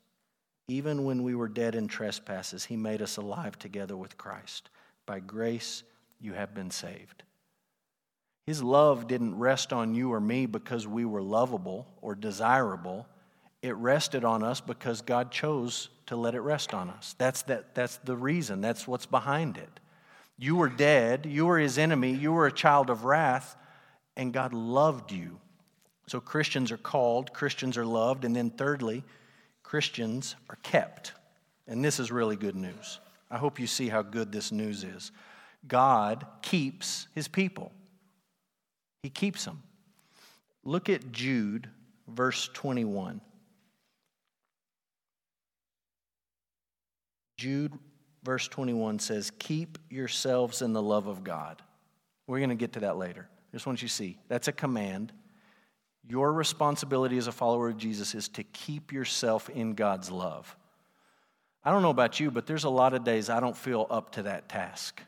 [0.68, 4.70] Even when we were dead in trespasses, he made us alive together with Christ.
[5.06, 5.84] By grace,
[6.20, 7.24] you have been saved.
[8.46, 13.06] His love didn't rest on you or me because we were lovable or desirable.
[13.62, 17.16] It rested on us because God chose to let it rest on us.
[17.18, 19.80] That's, that, that's the reason, that's what's behind it.
[20.38, 23.56] You were dead, you were his enemy, you were a child of wrath,
[24.18, 25.40] and God loved you
[26.12, 29.06] so Christians are called, Christians are loved, and then thirdly,
[29.64, 31.14] Christians are kept.
[31.68, 33.00] And this is really good news.
[33.30, 35.14] I hope you see how good this news is.
[35.66, 37.72] God keeps his people,
[39.04, 39.64] he keeps them.
[40.66, 41.70] Look at Jude,
[42.10, 43.22] verse 21.
[47.42, 47.74] Jude,
[48.24, 51.60] verse 21 says, Keep yourselves in the love of God.
[52.28, 53.28] We're going to get to that later.
[53.32, 55.12] I just want you to see that's a command.
[56.08, 60.56] Your responsibility as a follower of Jesus is to keep yourself in God's love.
[61.64, 64.12] I don't know about you, but there's a lot of days I don't feel up
[64.12, 65.02] to that task.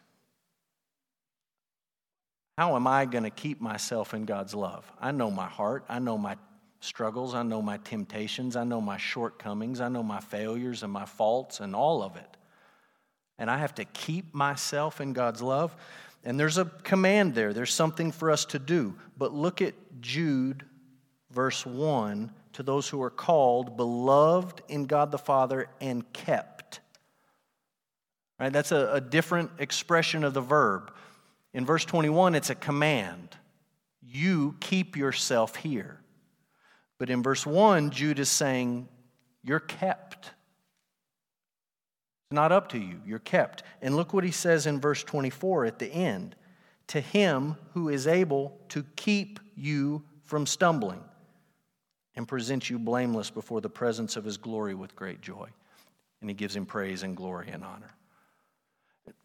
[2.58, 4.92] How am I going to keep myself in God's love?
[5.00, 5.86] I know my heart.
[5.88, 6.38] I know my
[6.84, 7.34] struggles.
[7.34, 8.56] I know my temptations.
[8.56, 9.80] I know my shortcomings.
[9.80, 12.38] I know my failures and my faults and all of it.
[13.40, 15.76] And I have to keep myself in God's love.
[16.24, 18.96] And there's a command there, there's something for us to do.
[19.18, 20.66] But look at Jude
[21.32, 26.80] verse 1 to those who are called, beloved in God the Father, and kept.
[28.40, 28.54] Right?
[28.54, 30.94] That's a, a different expression of the verb.
[31.54, 33.36] In verse 21, it's a command.
[34.06, 36.00] You keep yourself here.
[36.98, 38.88] But in verse 1, Jude is saying,
[39.44, 40.26] You're kept.
[40.26, 40.32] It's
[42.32, 43.64] not up to you, you're kept.
[43.82, 46.36] And look what he says in verse 24 at the end
[46.88, 51.04] To him who is able to keep you from stumbling
[52.16, 55.50] and present you blameless before the presence of his glory with great joy.
[56.22, 57.92] And he gives him praise and glory and honor.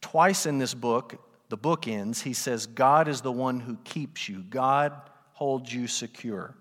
[0.00, 4.28] Twice in this book, the book ends, he says, God is the one who keeps
[4.28, 4.92] you, God
[5.32, 6.56] holds you secure.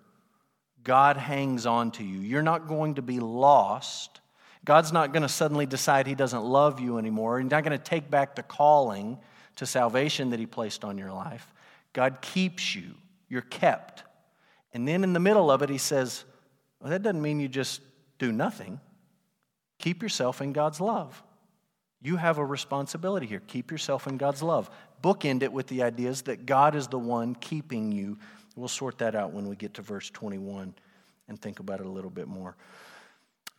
[0.88, 2.22] God hangs on to you.
[2.22, 4.22] You're not going to be lost.
[4.64, 7.42] God's not going to suddenly decide he doesn't love you anymore.
[7.42, 9.18] He's not going to take back the calling
[9.58, 11.54] to salvation that he placed on your life.
[11.92, 12.96] God keeps you.
[13.28, 14.04] You're kept.
[14.72, 16.24] And then in the middle of it, he says,
[16.80, 17.82] well, that doesn't mean you just
[18.18, 18.80] do nothing.
[19.80, 21.22] Keep yourself in God's love.
[22.02, 23.42] You have a responsibility here.
[23.46, 24.70] Keep yourself in God's love.
[25.04, 28.18] Bookend it with the ideas that God is the one keeping you.
[28.58, 30.74] We'll sort that out when we get to verse 21
[31.28, 32.58] and think about it a little bit more.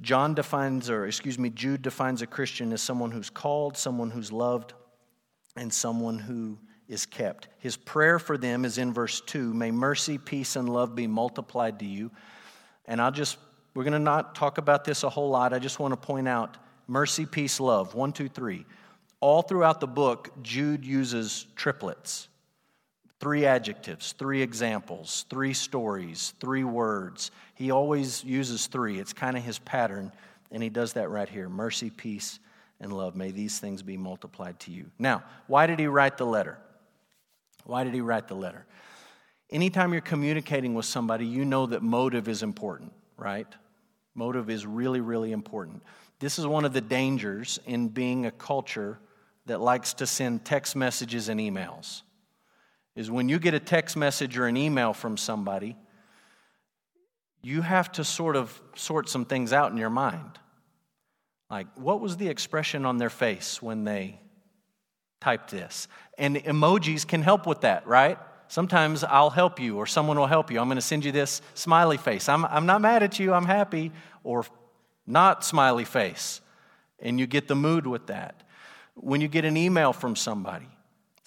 [0.00, 4.32] John defines, or excuse me, Jude defines a Christian as someone who's called, someone who's
[4.32, 4.74] loved,
[5.56, 6.58] and someone who
[6.88, 7.46] is kept.
[7.58, 11.78] His prayer for them is in verse 2 May mercy, peace, and love be multiplied
[11.78, 12.10] to you.
[12.86, 13.38] And I'll just,
[13.74, 15.52] we're going to not talk about this a whole lot.
[15.52, 16.56] I just want to point out
[16.88, 17.94] mercy, peace, love.
[17.94, 18.66] One, two, three.
[19.20, 22.28] All throughout the book, Jude uses triplets
[23.20, 27.30] three adjectives, three examples, three stories, three words.
[27.54, 28.98] He always uses three.
[28.98, 30.12] It's kind of his pattern,
[30.50, 32.38] and he does that right here mercy, peace,
[32.80, 33.16] and love.
[33.16, 34.86] May these things be multiplied to you.
[34.98, 36.58] Now, why did he write the letter?
[37.64, 38.66] Why did he write the letter?
[39.50, 43.46] Anytime you're communicating with somebody, you know that motive is important, right?
[44.14, 45.82] Motive is really, really important.
[46.20, 48.98] This is one of the dangers in being a culture
[49.46, 52.02] that likes to send text messages and emails.
[52.98, 55.76] Is when you get a text message or an email from somebody,
[57.42, 60.40] you have to sort of sort some things out in your mind.
[61.48, 64.18] Like, what was the expression on their face when they
[65.20, 65.86] typed this?
[66.18, 68.18] And emojis can help with that, right?
[68.48, 70.58] Sometimes I'll help you or someone will help you.
[70.58, 72.28] I'm going to send you this smiley face.
[72.28, 73.92] I'm, I'm not mad at you, I'm happy.
[74.24, 74.44] Or
[75.06, 76.40] not smiley face.
[76.98, 78.42] And you get the mood with that.
[78.96, 80.66] When you get an email from somebody,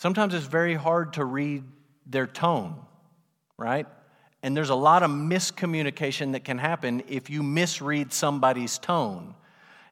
[0.02, 1.64] sometimes it's very hard to read
[2.08, 2.76] their tone,
[3.56, 3.86] right?
[4.42, 9.36] And there's a lot of miscommunication that can happen if you misread somebody's tone.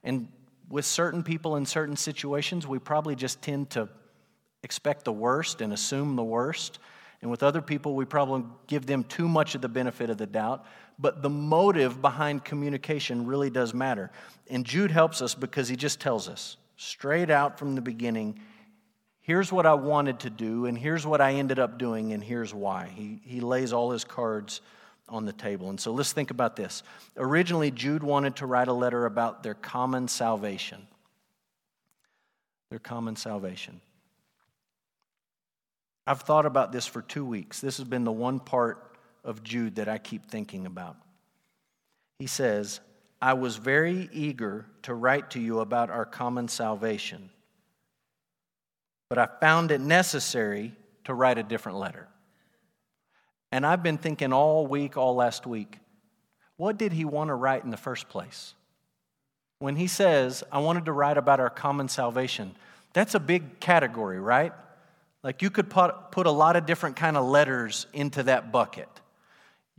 [0.04, 0.28] And
[0.68, 3.88] with certain people in certain situations, we probably just tend to
[4.64, 6.80] expect the worst and assume the worst.
[7.22, 10.26] And with other people, we probably give them too much of the benefit of the
[10.26, 10.66] doubt.
[10.98, 14.10] But the motive behind communication really does matter.
[14.50, 18.40] And Jude helps us because he just tells us straight out from the beginning
[19.30, 22.52] here's what I wanted to do, and here's what I ended up doing, and here's
[22.52, 22.92] why.
[22.96, 24.60] He, he lays all his cards
[25.08, 25.70] on the table.
[25.70, 26.82] And so let's think about this.
[27.16, 30.88] Originally, Jude wanted to write a letter about their common salvation.
[32.72, 33.82] Their common salvation.
[36.08, 37.62] I've thought about this for two weeks.
[37.62, 40.96] This has been the one part of Jude that I keep thinking about.
[42.18, 42.80] He says,
[43.22, 47.30] I was very eager to write to you about our common salvation,
[49.10, 50.74] but I found it necessary
[51.06, 52.08] to write a different letter.
[53.52, 55.80] And I've been thinking all week, all last week,
[56.58, 58.54] what did he want to write in the first place?
[59.58, 62.56] When he says, I wanted to write about our common salvation,
[62.94, 64.54] that's a big category, right?
[65.24, 68.90] Like you could put, put a lot of different kind of letters into that bucket.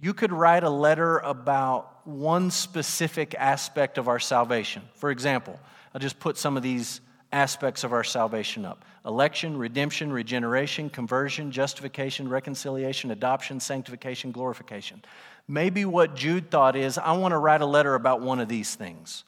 [0.00, 4.82] You could write a letter about one specific aspect of our salvation.
[4.94, 5.58] For example,
[5.94, 7.00] I'll just put some of these
[7.32, 15.02] aspects of our salvation up election, redemption, regeneration, conversion, justification, reconciliation, adoption, sanctification, glorification.
[15.48, 18.74] Maybe what Jude thought is I want to write a letter about one of these
[18.74, 19.24] things,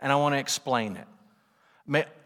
[0.00, 1.06] and I want to explain it.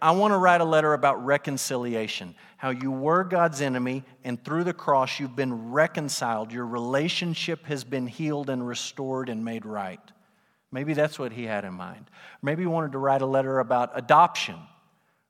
[0.01, 4.65] I want to write a letter about reconciliation, how you were God's enemy, and through
[4.65, 6.51] the cross you've been reconciled.
[6.51, 10.01] Your relationship has been healed and restored and made right.
[10.73, 12.07] Maybe that's what he had in mind.
[12.41, 14.57] Maybe he wanted to write a letter about adoption,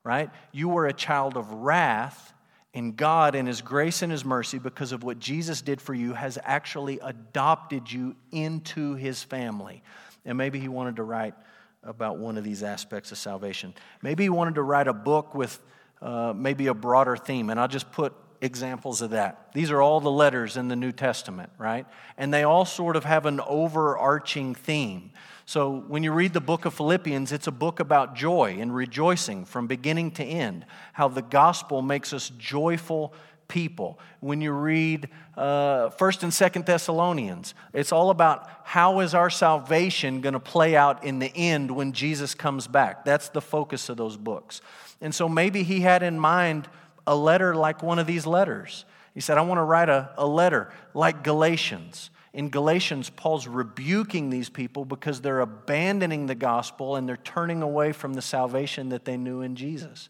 [0.04, 0.30] right?
[0.52, 2.32] You were a child of wrath,
[2.72, 6.12] and God, in His grace and His mercy, because of what Jesus did for you,
[6.12, 9.82] has actually adopted you into His family.
[10.24, 11.34] And maybe he wanted to write
[11.82, 13.74] about one of these aspects of salvation.
[14.02, 15.58] Maybe he wanted to write a book with
[16.02, 19.53] uh, maybe a broader theme, and I'll just put examples of that.
[19.53, 21.86] These are all the letters in the New Testament, right?
[22.16, 25.11] And they all sort of have an overarching theme.
[25.45, 29.45] So when you read the book of Philippians, it's a book about joy and rejoicing
[29.45, 33.12] from beginning to end, how the gospel makes us joyful
[33.49, 33.99] people.
[34.20, 40.20] When you read uh, 1st and 2nd Thessalonians, it's all about how is our salvation
[40.20, 43.05] going to play out in the end when Jesus comes back.
[43.05, 44.62] That's the focus of those books.
[45.01, 46.68] And so maybe he had in mind
[47.07, 48.84] a letter like one of these letters.
[49.14, 52.11] He said, I want to write a, a letter like Galatians.
[52.32, 57.92] In Galatians, Paul's rebuking these people because they're abandoning the gospel and they're turning away
[57.92, 60.09] from the salvation that they knew in Jesus.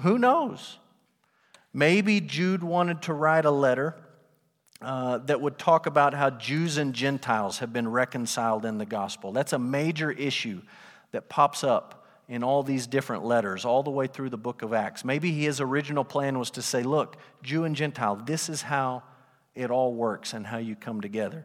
[0.00, 0.78] Who knows?
[1.72, 3.96] Maybe Jude wanted to write a letter
[4.80, 9.32] uh, that would talk about how Jews and Gentiles have been reconciled in the gospel.
[9.32, 10.62] That's a major issue
[11.12, 12.01] that pops up
[12.32, 15.04] in all these different letters, all the way through the book of Acts.
[15.04, 19.02] Maybe his original plan was to say, look, Jew and Gentile, this is how
[19.54, 21.44] it all works and how you come together.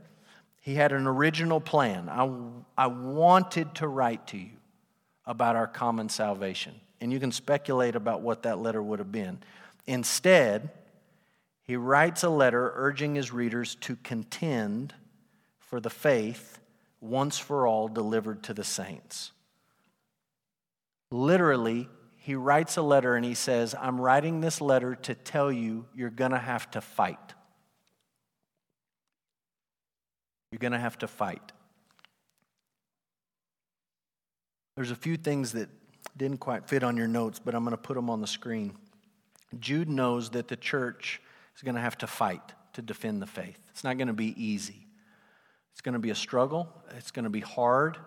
[0.61, 2.07] He had an original plan.
[2.07, 2.31] I,
[2.77, 4.51] I wanted to write to you
[5.25, 6.73] about our common salvation.
[7.01, 9.39] And you can speculate about what that letter would have been.
[9.87, 10.69] Instead,
[11.63, 14.93] he writes a letter urging his readers to contend
[15.59, 16.59] for the faith
[17.01, 19.33] once for all delivered to the saints.
[21.11, 21.87] Literally,
[22.17, 26.09] he writes a letter and he says, I'm writing this letter to tell you you're
[26.09, 27.33] going to have to fight.
[30.51, 31.51] You're going to have to fight.
[34.75, 35.69] There's a few things that
[36.15, 38.75] didn't quite fit on your notes, but I'm going to put them on the screen.
[39.59, 41.21] Jude knows that the church
[41.55, 42.41] is going to have to fight
[42.73, 43.57] to defend the faith.
[43.71, 44.85] It's not going to be easy.
[45.71, 46.71] It's going to be a struggle.
[46.95, 47.97] It's going to be hard.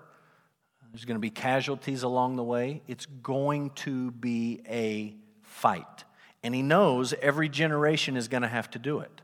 [0.92, 2.82] There's going to be casualties along the way.
[2.88, 6.04] It's going to be a fight.
[6.42, 9.20] And he knows every generation is going to have to do it.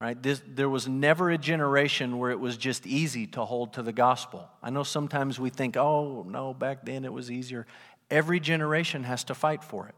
[0.00, 0.20] Right?
[0.20, 3.92] This, there was never a generation where it was just easy to hold to the
[3.92, 4.48] gospel.
[4.62, 7.66] I know sometimes we think, oh, no, back then it was easier.
[8.10, 9.94] Every generation has to fight for it.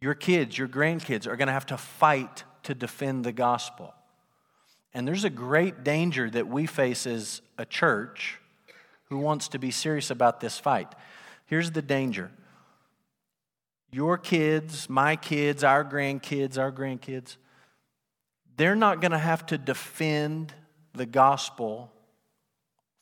[0.00, 3.94] Your kids, your grandkids are going to have to fight to defend the gospel.
[4.94, 8.38] And there's a great danger that we face as a church
[9.04, 10.94] who wants to be serious about this fight.
[11.46, 12.30] Here's the danger
[13.90, 17.36] your kids, my kids, our grandkids, our grandkids,
[18.56, 20.54] they're not going to have to defend
[20.94, 21.92] the gospel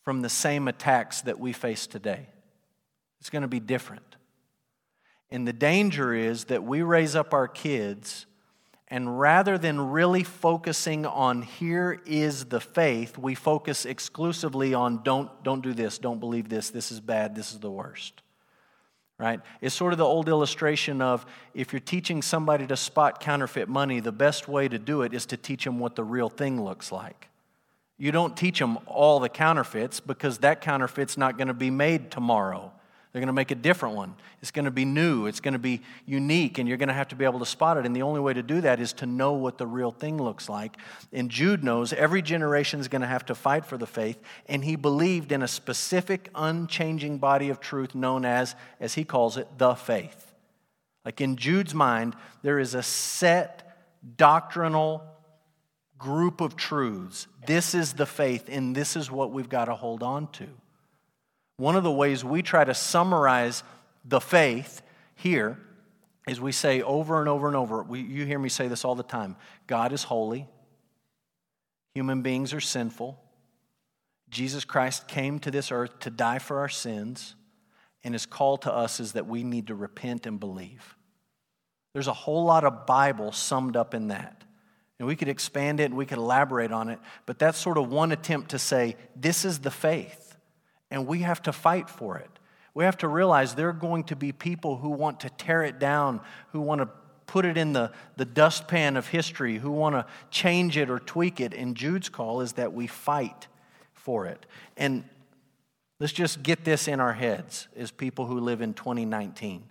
[0.02, 2.26] from the same attacks that we face today.
[3.20, 4.16] It's going to be different.
[5.30, 8.26] And the danger is that we raise up our kids,
[8.90, 15.30] and rather than really focusing on here is the faith, we focus exclusively on don't,
[15.44, 18.22] don't do this, don't believe this, this is bad, this is the worst.
[19.16, 19.40] Right?
[19.60, 21.24] It's sort of the old illustration of
[21.54, 25.26] if you're teaching somebody to spot counterfeit money, the best way to do it is
[25.26, 27.28] to teach them what the real thing looks like.
[27.96, 32.10] You don't teach them all the counterfeits because that counterfeit's not going to be made
[32.10, 32.72] tomorrow.
[33.12, 34.14] They're going to make a different one.
[34.40, 37.08] It's going to be new, it's going to be unique, and you're going to have
[37.08, 37.84] to be able to spot it.
[37.84, 40.48] And the only way to do that is to know what the real thing looks
[40.48, 40.76] like.
[41.12, 44.64] And Jude knows every generation is going to have to fight for the faith, and
[44.64, 49.48] he believed in a specific, unchanging body of truth known as, as he calls it,
[49.58, 50.32] the faith.
[51.04, 53.76] Like in Jude's mind, there is a set
[54.16, 55.02] doctrinal
[55.98, 57.26] group of truths.
[57.46, 60.46] This is the faith, and this is what we've got to hold on to.
[61.60, 63.64] One of the ways we try to summarize
[64.02, 64.80] the faith
[65.14, 65.58] here
[66.26, 68.94] is we say over and over and over, we, you hear me say this all
[68.94, 69.36] the time
[69.66, 70.48] God is holy,
[71.92, 73.22] human beings are sinful,
[74.30, 77.34] Jesus Christ came to this earth to die for our sins,
[78.04, 80.96] and his call to us is that we need to repent and believe.
[81.92, 84.44] There's a whole lot of Bible summed up in that.
[84.98, 87.90] And we could expand it and we could elaborate on it, but that's sort of
[87.90, 90.29] one attempt to say, this is the faith
[90.90, 92.30] and we have to fight for it.
[92.74, 95.78] We have to realize there are going to be people who want to tear it
[95.78, 96.20] down,
[96.52, 96.88] who want to
[97.26, 101.40] put it in the, the dustpan of history, who want to change it or tweak
[101.40, 101.54] it.
[101.54, 103.46] And Jude's call is that we fight
[103.92, 104.46] for it.
[104.76, 105.04] And
[105.98, 109.64] let's just get this in our heads as people who live in 2019.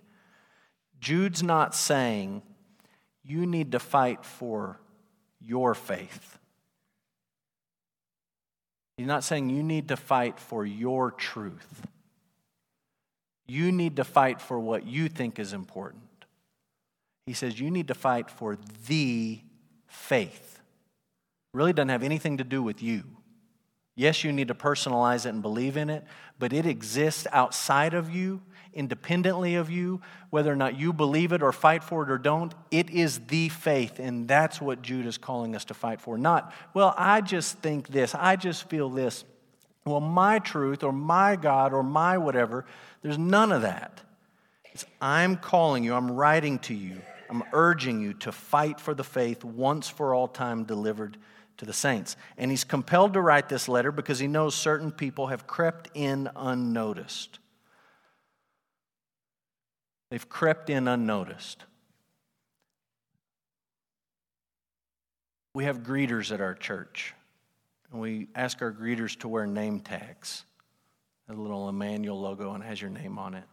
[1.00, 2.42] Jude's not saying
[3.22, 4.80] you need to fight for
[5.40, 6.38] your faith.
[9.00, 11.86] He's not saying you need to fight for your truth.
[13.46, 16.26] You need to fight for what you think is important.
[17.24, 19.40] He says you need to fight for the
[19.86, 20.60] faith.
[21.54, 23.04] Really doesn't have anything to do with you.
[23.96, 26.04] Yes, you need to personalize it and believe in it,
[26.38, 28.42] but it exists outside of you
[28.72, 30.00] independently of you,
[30.30, 32.54] whether or not you believe it or fight for it or don't.
[32.70, 36.16] It is the faith, and that's what Jude is calling us to fight for.
[36.16, 39.24] Not, well, I just think this, I just feel this.
[39.84, 42.66] Well, my truth or my God or my whatever,
[43.02, 44.02] there's none of that.
[44.72, 49.04] It's, I'm calling you, I'm writing to you, I'm urging you to fight for the
[49.04, 51.16] faith once for all time delivered
[51.56, 52.16] to the saints.
[52.38, 56.30] And he's compelled to write this letter because he knows certain people have crept in
[56.34, 57.38] unnoticed.
[60.10, 61.64] They've crept in unnoticed.
[65.54, 67.14] We have greeters at our church,
[67.90, 70.44] and we ask our greeters to wear name tags.
[71.28, 73.44] A little Emmanuel logo and has your name on it.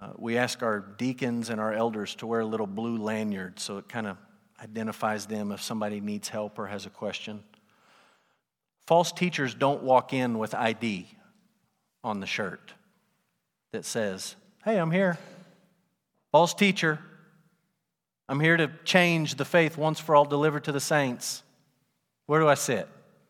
[0.00, 3.76] Uh, we ask our deacons and our elders to wear a little blue lanyard so
[3.76, 4.16] it kind of
[4.62, 7.44] identifies them if somebody needs help or has a question.
[8.86, 11.06] False teachers don't walk in with ID
[12.02, 12.72] on the shirt
[13.72, 14.34] that says,
[14.64, 15.18] Hey, I'm here.
[16.32, 16.98] False teacher.
[18.28, 21.42] I'm here to change the faith once for all delivered to the saints.
[22.26, 22.88] Where do I sit?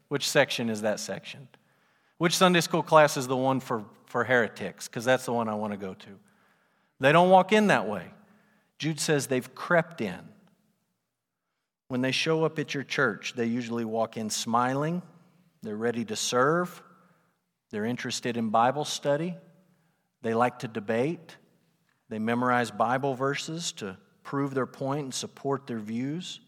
[0.08, 1.48] Which section is that section?
[2.18, 4.86] Which Sunday school class is the one for, for heretics?
[4.86, 6.08] Because that's the one I want to go to.
[7.00, 8.04] They don't walk in that way.
[8.78, 10.20] Jude says they've crept in.
[11.88, 15.02] When they show up at your church, they usually walk in smiling,
[15.62, 16.82] they're ready to serve,
[17.70, 19.34] they're interested in Bible study,
[20.22, 21.36] they like to debate,
[22.12, 26.40] they memorize Bible verses to prove their point and support their views.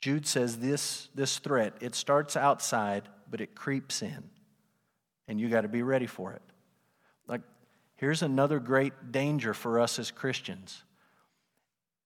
[0.00, 4.24] Jude says this, this threat, it starts outside, but it creeps in.
[5.28, 6.42] And you got to be ready for it.
[7.28, 7.42] Like,
[7.96, 10.82] here's another great danger for us as Christians.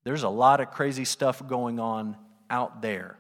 [0.04, 2.16] There's a lot of crazy stuff going on
[2.50, 3.18] out there.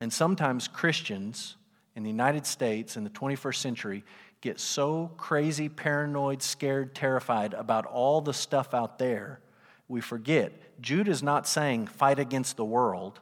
[0.00, 1.56] And sometimes Christians
[1.96, 4.04] in the United States in the 21st century
[4.40, 9.40] get so crazy, paranoid, scared, terrified about all the stuff out there,
[9.88, 10.80] we forget.
[10.80, 13.20] Jude is not saying fight against the world,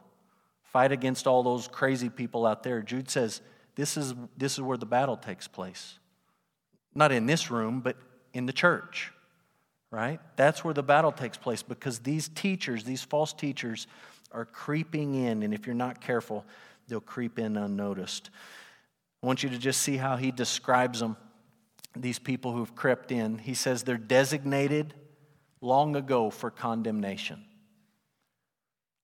[0.63, 2.81] fight against all those crazy people out there.
[2.81, 3.41] Jude says
[3.75, 5.97] this is, this is where the battle takes place.
[6.93, 7.95] Not in this room, but
[8.33, 9.11] in the church,
[9.91, 10.19] right?
[10.35, 13.87] That's where the battle takes place because these teachers, these false teachers,
[14.31, 16.43] are creeping in, and if you're not careful,
[16.87, 18.29] they'll creep in unnoticed.
[19.27, 21.17] I want you to just see how he describes them,
[21.93, 23.39] these people who've crept in.
[23.39, 24.93] He says they're designated
[25.59, 27.43] long ago for condemnation.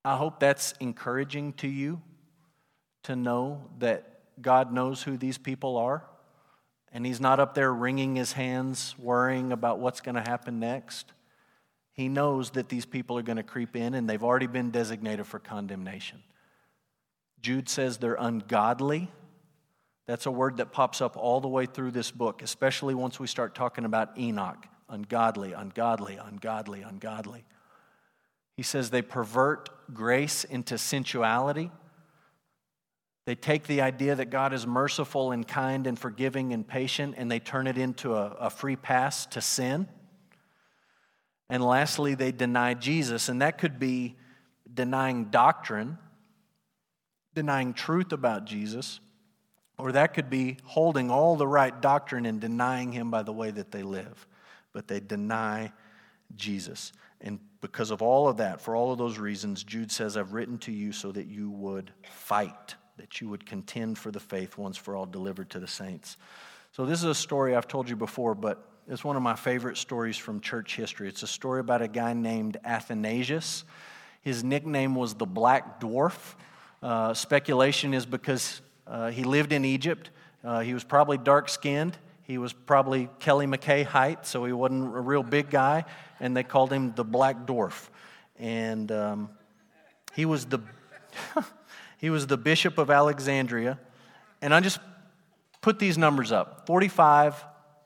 [0.06, 2.02] I hope that's encouraging to you
[3.04, 6.06] to know that God knows who these people are.
[6.94, 11.12] And He's not up there wringing His hands, worrying about what's going to happen next.
[11.92, 15.28] He knows that these people are going to creep in and they've already been designated
[15.28, 16.24] for condemnation.
[17.42, 19.12] Jude says they're ungodly.
[20.06, 23.28] That's a word that pops up all the way through this book, especially once we
[23.28, 24.68] start talking about Enoch.
[24.90, 27.46] Ungodly, ungodly, ungodly, ungodly.
[28.58, 31.72] He says they pervert grace into sensuality.
[33.26, 37.32] They take the idea that God is merciful and kind and forgiving and patient, and
[37.32, 39.88] they turn it into a, a free pass to sin.
[41.50, 44.18] And lastly, they deny Jesus, and that could be
[44.72, 45.98] denying doctrine,
[47.34, 49.00] denying truth about Jesus,
[49.78, 53.52] or that could be holding all the right doctrine and denying him by the way
[53.52, 54.28] that they live.
[54.72, 55.72] But they deny
[56.36, 56.94] Jesus.
[57.22, 60.58] And because of all of that, for all of those reasons, Jude says, I've written
[60.60, 64.78] to you so that you would fight, that you would contend for the faith once
[64.78, 66.18] for all delivered to the saints.
[66.74, 69.78] So, this is a story I've told you before, but it's one of my favorite
[69.78, 71.08] stories from church history.
[71.08, 73.64] It's a story about a guy named Athanasius.
[74.22, 76.36] His nickname was the Black Dwarf.
[76.82, 80.10] Uh, speculation is because uh, he lived in Egypt.
[80.44, 81.98] Uh, he was probably dark skinned.
[82.24, 85.86] He was probably Kelly McKay height, so he wasn't a real big guy,
[86.20, 87.90] and they called him the Black Dwarf.
[88.38, 89.30] And um,
[90.16, 90.60] he was the
[91.98, 93.80] he was the bishop of Alexandria.
[94.42, 94.80] And I just
[95.62, 97.44] put these numbers up 45,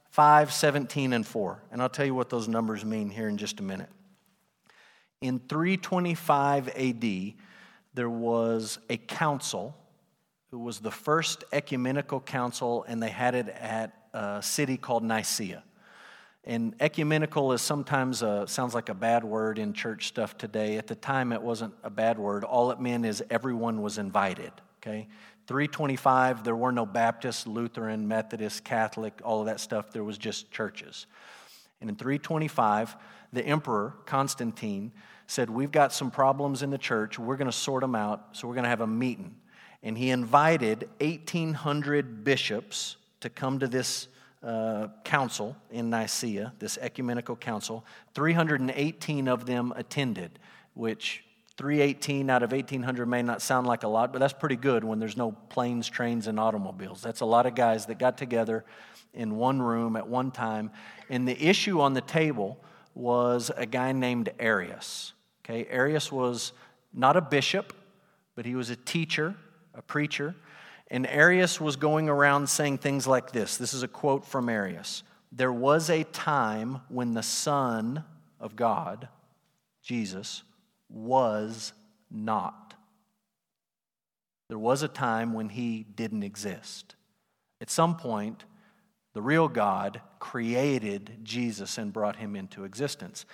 [0.09, 1.63] 5, 17, and 4.
[1.71, 3.89] And I'll tell you what those numbers mean here in just a minute.
[5.21, 7.33] In 325 AD,
[7.93, 9.75] there was a council
[10.51, 15.63] it was the first ecumenical council, and they had it at a city called Nicaea.
[16.45, 20.77] And ecumenical is sometimes a, sounds like a bad word in church stuff today.
[20.77, 22.45] At the time, it wasn't a bad word.
[22.45, 24.53] All it meant is everyone was invited.
[24.81, 25.09] Okay,
[25.47, 26.45] 325.
[26.45, 29.91] There were no Baptist, Lutheran, Methodist, Catholic, all of that stuff.
[29.91, 31.07] There was just churches.
[31.81, 32.95] And in 325,
[33.33, 34.93] the emperor Constantine
[35.25, 37.19] said, "We've got some problems in the church.
[37.19, 38.37] We're going to sort them out.
[38.37, 39.35] So we're going to have a meeting."
[39.83, 44.07] And he invited 1,800 bishops to come to this
[44.43, 47.85] uh, council in Nicaea, this ecumenical council.
[48.13, 50.39] 318 of them attended,
[50.73, 51.23] which
[51.57, 54.99] 318 out of 1,800 may not sound like a lot, but that's pretty good when
[54.99, 57.01] there's no planes, trains, and automobiles.
[57.01, 58.63] That's a lot of guys that got together
[59.13, 60.69] in one room at one time.
[61.09, 62.59] And the issue on the table
[62.93, 65.13] was a guy named Arius.
[65.43, 66.53] Okay, Arius was
[66.93, 67.73] not a bishop,
[68.35, 69.35] but he was a teacher
[69.77, 70.35] a preacher,
[70.89, 73.57] and Arius was going around saying things like this.
[73.57, 78.03] This is a quote from Arius There was a time when the Son
[78.39, 79.07] of God,
[79.83, 80.43] Jesus,
[80.89, 81.73] was
[82.09, 82.73] not.
[84.49, 86.95] There was a time when he didn't exist.
[87.59, 88.45] At some point,
[89.13, 93.25] the real God, created Jesus and brought him into existence.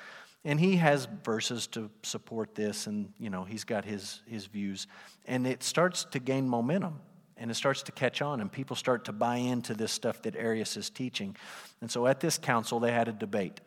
[0.46, 4.88] And he has verses to support this, and you know, he's got his, his views.
[5.26, 7.00] And it starts to gain momentum
[7.38, 10.36] and it starts to catch on, and people start to buy into this stuff that
[10.36, 11.36] Arius is teaching.
[11.82, 13.60] And so at this council, they had a debate.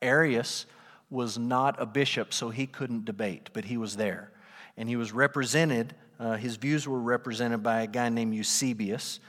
[0.00, 0.66] Arius
[1.10, 4.32] was not a bishop, so he couldn't debate, but he was there.
[4.76, 9.20] And he was represented, uh, his views were represented by a guy named Eusebius.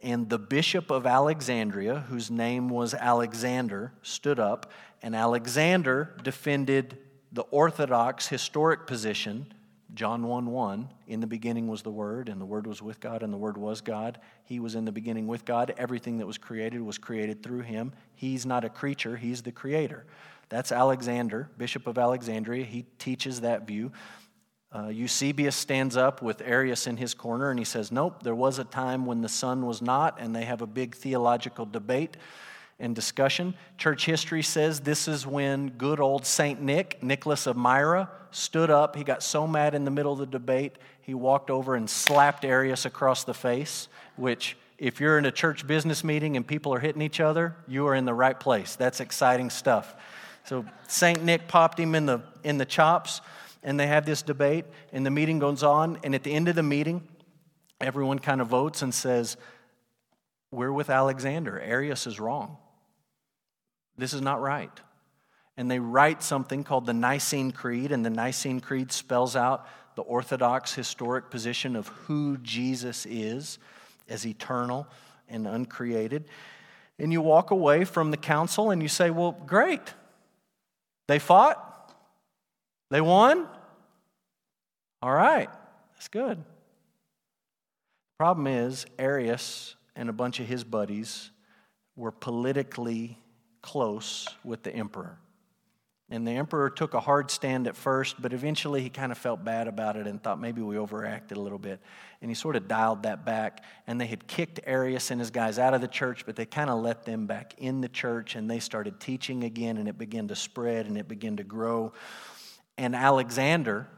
[0.00, 4.70] And the bishop of Alexandria, whose name was Alexander, stood up,
[5.02, 6.98] and Alexander defended
[7.32, 9.52] the Orthodox historic position,
[9.94, 10.88] John 1 1.
[11.08, 13.58] In the beginning was the Word, and the Word was with God, and the Word
[13.58, 14.20] was God.
[14.44, 15.74] He was in the beginning with God.
[15.76, 17.92] Everything that was created was created through him.
[18.14, 20.06] He's not a creature, he's the creator.
[20.48, 22.64] That's Alexander, Bishop of Alexandria.
[22.64, 23.92] He teaches that view.
[24.74, 28.58] Uh, Eusebius stands up with Arius in his corner and he says, Nope, there was
[28.58, 32.16] a time when the Son was not, and they have a big theological debate
[32.78, 33.54] and discussion.
[33.78, 38.94] Church history says this is when good old Saint Nick, Nicholas of Myra, stood up.
[38.94, 42.44] He got so mad in the middle of the debate, he walked over and slapped
[42.44, 46.78] Arius across the face, which if you're in a church business meeting and people are
[46.78, 48.76] hitting each other, you are in the right place.
[48.76, 49.96] That's exciting stuff.
[50.44, 51.24] So St.
[51.24, 53.22] Nick popped him in the, in the chops,
[53.62, 55.98] and they have this debate, and the meeting goes on.
[56.04, 57.06] And at the end of the meeting,
[57.80, 59.36] everyone kind of votes and says,
[60.50, 61.60] We're with Alexander.
[61.60, 62.56] Arius is wrong.
[63.96, 64.70] This is not right.
[65.56, 70.02] And they write something called the Nicene Creed, and the Nicene Creed spells out the
[70.02, 73.58] Orthodox historic position of who Jesus is
[74.08, 74.86] as eternal
[75.28, 76.26] and uncreated.
[77.00, 79.94] And you walk away from the council and you say, Well, great.
[81.08, 81.64] They fought?
[82.90, 83.46] They won?
[85.02, 85.48] All right,
[85.94, 86.42] that's good.
[88.18, 91.30] Problem is, Arius and a bunch of his buddies
[91.96, 93.18] were politically
[93.62, 95.18] close with the emperor.
[96.10, 99.44] And the emperor took a hard stand at first, but eventually he kind of felt
[99.44, 101.80] bad about it and thought maybe we overacted a little bit.
[102.22, 103.62] And he sort of dialed that back.
[103.86, 106.70] And they had kicked Arius and his guys out of the church, but they kind
[106.70, 110.28] of let them back in the church and they started teaching again and it began
[110.28, 111.92] to spread and it began to grow.
[112.78, 113.88] And Alexander,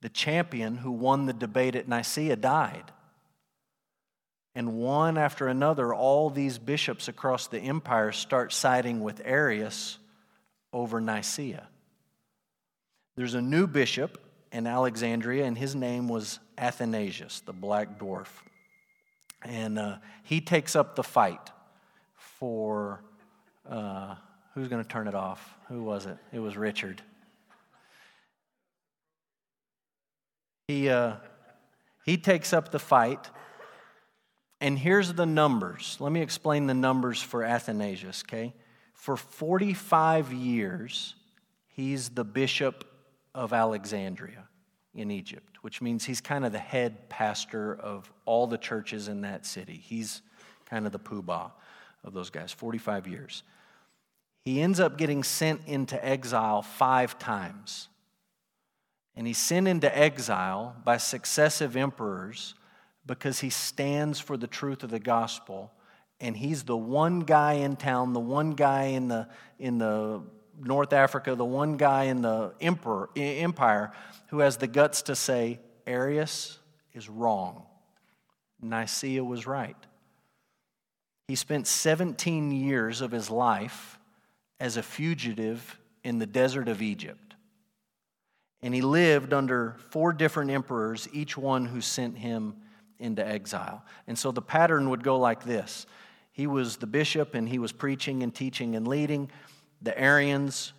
[0.00, 2.90] the champion who won the debate at Nicaea, died.
[4.54, 9.98] And one after another, all these bishops across the empire start siding with Arius
[10.72, 11.68] over Nicaea.
[13.16, 14.18] There's a new bishop
[14.50, 18.28] in Alexandria, and his name was Athanasius, the black dwarf.
[19.42, 21.50] And uh, he takes up the fight
[22.14, 23.02] for
[23.68, 24.14] uh,
[24.54, 25.54] who's going to turn it off?
[25.68, 26.16] Who was it?
[26.32, 27.02] It was Richard.
[30.68, 31.14] He, uh,
[32.04, 33.30] he takes up the fight,
[34.60, 35.96] and here's the numbers.
[36.00, 38.52] Let me explain the numbers for Athanasius, okay?
[38.94, 41.14] For 45 years,
[41.68, 42.84] he's the bishop
[43.32, 44.48] of Alexandria
[44.92, 49.20] in Egypt, which means he's kind of the head pastor of all the churches in
[49.20, 49.76] that city.
[49.76, 50.20] He's
[50.64, 51.52] kind of the poobah
[52.02, 53.44] of those guys, 45 years.
[54.44, 57.88] He ends up getting sent into exile five times.
[59.16, 62.54] And he's sent into exile by successive emperors
[63.06, 65.72] because he stands for the truth of the gospel
[66.20, 70.22] and he's the one guy in town, the one guy in the, in the
[70.58, 73.92] North Africa, the one guy in the emperor, empire
[74.28, 76.58] who has the guts to say, Arius
[76.94, 77.64] is wrong.
[78.62, 79.76] Nicaea was right.
[81.28, 83.98] He spent 17 years of his life
[84.58, 87.25] as a fugitive in the desert of Egypt.
[88.66, 92.56] And he lived under four different emperors, each one who sent him
[92.98, 93.84] into exile.
[94.08, 95.86] And so the pattern would go like this
[96.32, 99.30] he was the bishop and he was preaching and teaching and leading.
[99.82, 100.72] The Arians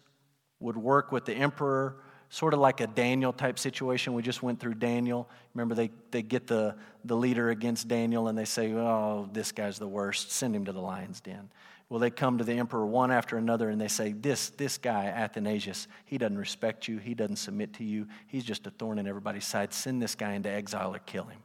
[0.59, 4.13] would work with the emperor, sort of like a Daniel type situation.
[4.13, 5.29] We just went through Daniel.
[5.53, 6.75] Remember, they, they get the,
[7.05, 10.33] the leader against Daniel and they say, Oh, this guy's the worst.
[10.33, 11.49] Send him to the lion's den.
[11.89, 15.05] Well, they come to the emperor one after another and they say, This, this guy,
[15.05, 16.97] Athanasius, he doesn't respect you.
[16.97, 18.07] He doesn't submit to you.
[18.27, 19.73] He's just a thorn in everybody's side.
[19.73, 21.39] Send this guy into exile or kill him.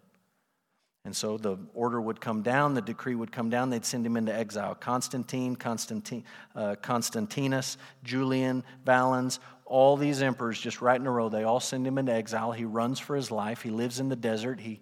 [1.04, 4.16] And so the order would come down, the decree would come down, they'd send him
[4.16, 4.74] into exile.
[4.76, 6.24] Constantine, Constantine
[6.54, 11.86] uh, Constantinus, Julian, Valens, all these emperors just right in a row, they all send
[11.86, 12.52] him into exile.
[12.52, 13.62] He runs for his life.
[13.62, 14.60] He lives in the desert.
[14.60, 14.80] He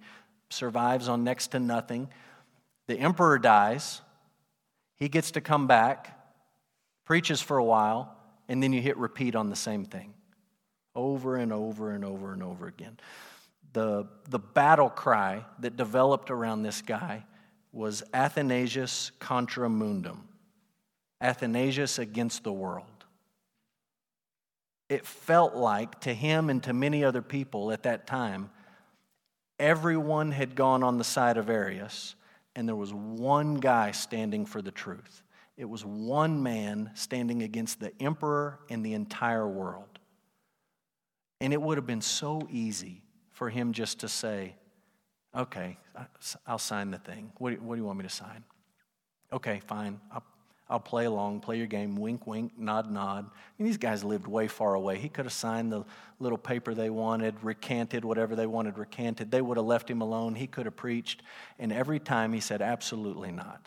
[0.50, 2.08] survives on next to nothing.
[2.86, 4.02] The emperor dies.
[5.00, 6.16] He gets to come back,
[7.06, 8.14] preaches for a while,
[8.48, 10.12] and then you hit repeat on the same thing.
[10.94, 13.00] Over and over and over and over again.
[13.72, 17.24] The, the battle cry that developed around this guy
[17.72, 20.28] was Athanasius contra mundum,
[21.20, 22.86] Athanasius against the world.
[24.88, 28.50] It felt like to him and to many other people at that time,
[29.58, 32.16] everyone had gone on the side of Arius,
[32.60, 35.22] and there was one guy standing for the truth.
[35.56, 39.98] It was one man standing against the emperor and the entire world.
[41.40, 43.00] And it would have been so easy
[43.30, 44.56] for him just to say,
[45.34, 45.78] Okay,
[46.46, 47.32] I'll sign the thing.
[47.38, 48.44] What do, you want me to sign?
[49.32, 49.98] Okay, fine.
[50.12, 50.24] I'll,
[50.70, 53.28] I'll play along, play your game, wink, wink, nod, nod.
[53.58, 54.98] And these guys lived way far away.
[54.98, 55.84] He could have signed the
[56.20, 59.32] little paper they wanted, recanted whatever they wanted recanted.
[59.32, 60.36] They would have left him alone.
[60.36, 61.22] He could have preached.
[61.58, 63.66] And every time he said, Absolutely not.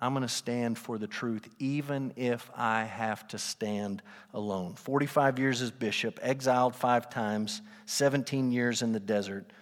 [0.00, 4.00] I'm going to stand for the truth, even if I have to stand
[4.32, 4.76] alone.
[4.76, 9.52] 45 years as bishop, exiled five times, 17 years in the desert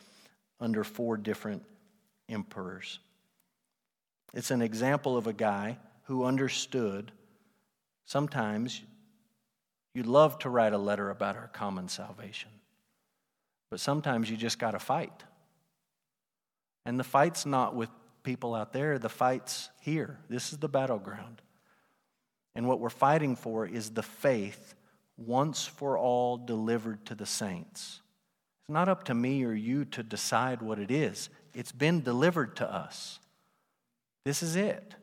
[0.60, 1.64] under four different
[2.28, 3.00] emperors.
[4.32, 5.78] It's an example of a guy
[6.08, 7.12] who understood
[8.06, 8.80] sometimes
[9.94, 12.50] you'd love to write a letter about our common salvation,
[13.70, 15.24] but sometimes you just got to fight.
[16.86, 17.90] And the fight's not with
[18.22, 20.18] people out there, the fight's here.
[20.30, 21.42] This is the battleground.
[22.54, 24.74] And what we're fighting for is the faith
[25.18, 28.00] once for all delivered to the saints.
[28.62, 32.56] It's not up to me or you to decide what it is, it's been delivered
[32.56, 33.18] to us.
[34.24, 34.94] This is it.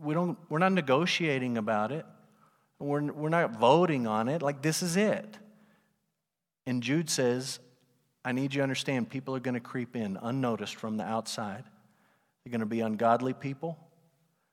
[0.00, 2.06] We don't, we're not negotiating about it.
[2.78, 4.42] We're, we're not voting on it.
[4.42, 5.38] Like, this is it.
[6.66, 7.60] And Jude says,
[8.24, 11.64] I need you to understand people are going to creep in unnoticed from the outside.
[12.44, 13.78] They're going to be ungodly people.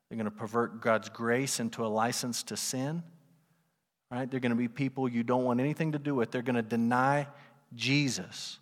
[0.10, 3.04] They're going to pervert God's grace into a license to sin.
[4.12, 4.30] Right?
[4.30, 6.32] They're going to be people you don't want anything to do with.
[6.32, 7.28] They're going to deny
[7.74, 8.60] Jesus.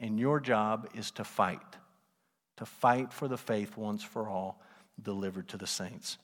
[0.00, 1.60] And your job is to fight,
[2.56, 4.60] to fight for the faith once for all
[5.00, 6.18] delivered to the saints.